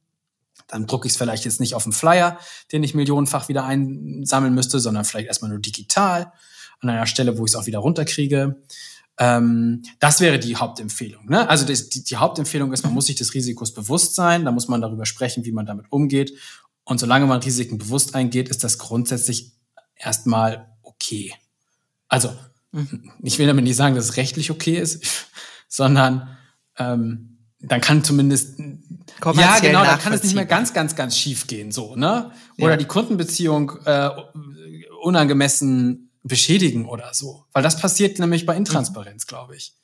[0.68, 2.38] Dann drucke ich es vielleicht jetzt nicht auf dem Flyer,
[2.70, 6.32] den ich millionenfach wieder einsammeln müsste, sondern vielleicht erstmal nur digital,
[6.80, 8.62] an einer Stelle, wo ich es auch wieder runterkriege.
[9.18, 11.26] Ähm, das wäre die Hauptempfehlung.
[11.28, 11.48] Ne?
[11.48, 14.68] Also das, die, die Hauptempfehlung ist, man muss sich des Risikos bewusst sein, da muss
[14.68, 16.32] man darüber sprechen, wie man damit umgeht.
[16.84, 19.52] Und solange man Risiken bewusst eingeht, ist das grundsätzlich
[19.96, 21.34] erstmal okay.
[22.08, 22.34] Also,
[22.72, 23.12] mhm.
[23.22, 25.28] ich will damit nicht sagen, dass es rechtlich okay ist,
[25.68, 26.36] sondern
[26.76, 31.46] ähm, dann kann zumindest ja genau, dann kann es nicht mehr ganz, ganz, ganz schief
[31.46, 32.32] gehen, so ne?
[32.58, 32.76] Oder ja.
[32.76, 34.10] die Kundenbeziehung äh,
[35.02, 37.44] unangemessen beschädigen oder so.
[37.52, 39.28] Weil das passiert nämlich bei Intransparenz, mhm.
[39.28, 39.74] glaube ich.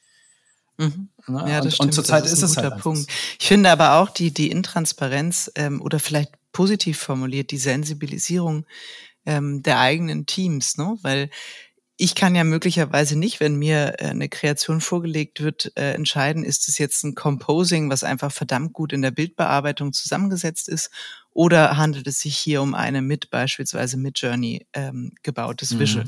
[0.76, 1.08] Mhm.
[1.26, 1.44] Ne?
[1.48, 1.88] Ja, das und, stimmt.
[1.88, 3.10] und zurzeit ist, ist es halt Punkt.
[3.38, 8.64] Ich finde aber auch die, die Intransparenz ähm, oder vielleicht positiv formuliert, die Sensibilisierung
[9.28, 10.96] ähm, der eigenen Teams, ne?
[11.02, 11.30] Weil
[12.00, 16.68] ich kann ja möglicherweise nicht, wenn mir äh, eine Kreation vorgelegt wird, äh, entscheiden, ist
[16.68, 20.90] es jetzt ein Composing, was einfach verdammt gut in der Bildbearbeitung zusammengesetzt ist,
[21.30, 25.78] oder handelt es sich hier um eine mit beispielsweise mit Journey ähm, gebautes mhm.
[25.80, 26.06] Visual.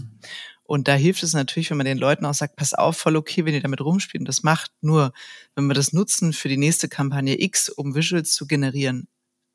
[0.62, 3.45] Und da hilft es natürlich, wenn man den Leuten auch sagt, pass auf, voll okay,
[3.45, 4.71] wenn ihr damit rumspielt und das macht.
[4.81, 5.12] Nur,
[5.57, 9.09] wenn wir das nutzen für die nächste Kampagne X, um Visuals zu generieren,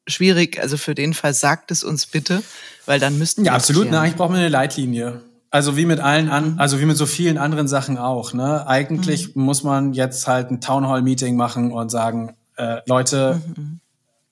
[0.08, 0.60] schwierig.
[0.62, 2.44] Also für den Fall sagt es uns bitte,
[2.86, 3.48] weil dann müssten wir.
[3.48, 3.88] Ja, absolut.
[3.90, 5.22] Na, eigentlich brauchen wir eine Leitlinie.
[5.52, 8.34] Also wie mit allen an, also wie mit so vielen anderen Sachen auch.
[8.34, 8.68] Ne?
[8.68, 9.44] Eigentlich mhm.
[9.44, 13.64] muss man jetzt halt ein Town Hall Meeting machen und sagen, äh, Leute, mhm.
[13.64, 13.80] mhm.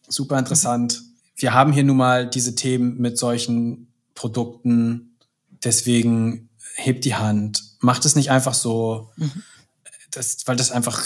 [0.07, 1.01] super interessant.
[1.01, 1.13] Mhm.
[1.35, 5.15] Wir haben hier nun mal diese Themen mit solchen Produkten.
[5.63, 9.09] Deswegen hebt die Hand, macht es nicht einfach so.
[9.15, 9.43] Mhm
[10.15, 11.01] das, weil das einfach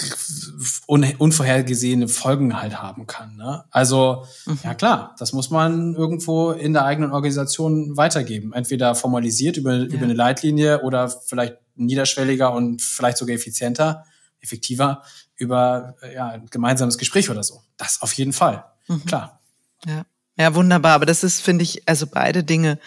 [0.88, 3.36] un, unvorhergesehene Folgen halt haben kann.
[3.36, 3.64] Ne?
[3.72, 4.60] Also, mhm.
[4.64, 8.54] ja klar, das muss man irgendwo in der eigenen Organisation weitergeben.
[8.54, 9.84] Entweder formalisiert über, ja.
[9.84, 14.04] über eine Leitlinie oder vielleicht niederschwelliger und vielleicht sogar effizienter,
[14.42, 15.04] effektiver
[15.36, 17.62] über ja, ein gemeinsames Gespräch oder so.
[17.78, 18.66] Das auf jeden Fall.
[18.88, 19.06] Mhm.
[19.06, 19.40] Klar.
[19.86, 20.06] Ja.
[20.38, 20.96] ja, wunderbar.
[20.96, 22.80] Aber das ist, finde ich, also beide Dinge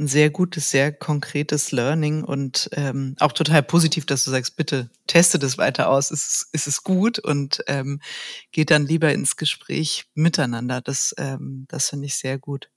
[0.00, 4.88] ein sehr gutes, sehr konkretes Learning und ähm, auch total positiv, dass du sagst, bitte
[5.06, 8.00] teste das weiter aus, ist, ist es gut und ähm,
[8.50, 10.80] geht dann lieber ins Gespräch miteinander.
[10.80, 12.70] Das, ähm, das finde ich sehr gut.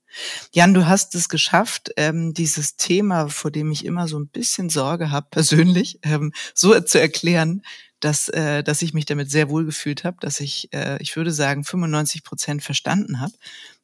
[0.52, 4.70] Jan, du hast es geschafft, ähm, dieses Thema, vor dem ich immer so ein bisschen
[4.70, 7.64] Sorge habe, persönlich, ähm, so zu erklären,
[8.00, 11.32] dass, äh, dass ich mich damit sehr wohl gefühlt habe, dass ich, äh, ich würde
[11.32, 13.34] sagen, 95 Prozent verstanden habe.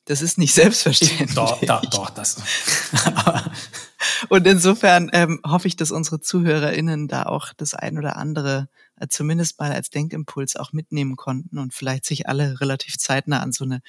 [0.09, 1.35] Das ist nicht selbstverständlich.
[1.35, 2.37] Doch, doch, doch das.
[4.29, 8.69] Und insofern ähm, hoffe ich, dass unsere ZuhörerInnen da auch das ein oder andere
[9.07, 13.63] zumindest mal als Denkimpuls auch mitnehmen konnten und vielleicht sich alle relativ zeitnah an so
[13.63, 13.81] eine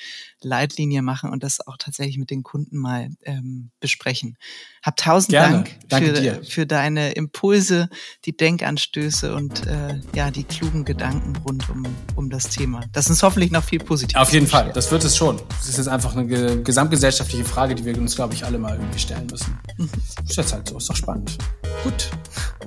[0.43, 4.37] Leitlinie machen und das auch tatsächlich mit den Kunden mal ähm, besprechen.
[4.83, 5.65] Hab tausend Gerne.
[5.89, 7.89] Dank für, für deine Impulse,
[8.25, 11.85] die Denkanstöße und äh, ja die klugen Gedanken rund um,
[12.15, 12.83] um das Thema.
[12.93, 14.21] Das ist hoffentlich noch viel positiver.
[14.21, 15.41] Auf jeden Fall, das wird es schon.
[15.49, 18.99] Das ist jetzt einfach eine gesamtgesellschaftliche Frage, die wir uns, glaube ich, alle mal irgendwie
[18.99, 19.59] stellen müssen.
[19.77, 19.91] Mhm.
[20.29, 21.39] Ist jetzt halt so, ist doch spannend.
[21.83, 22.11] Gut.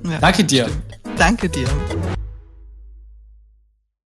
[0.04, 0.66] Ja, Danke dir.
[0.66, 1.20] Stimmt.
[1.20, 1.68] Danke dir.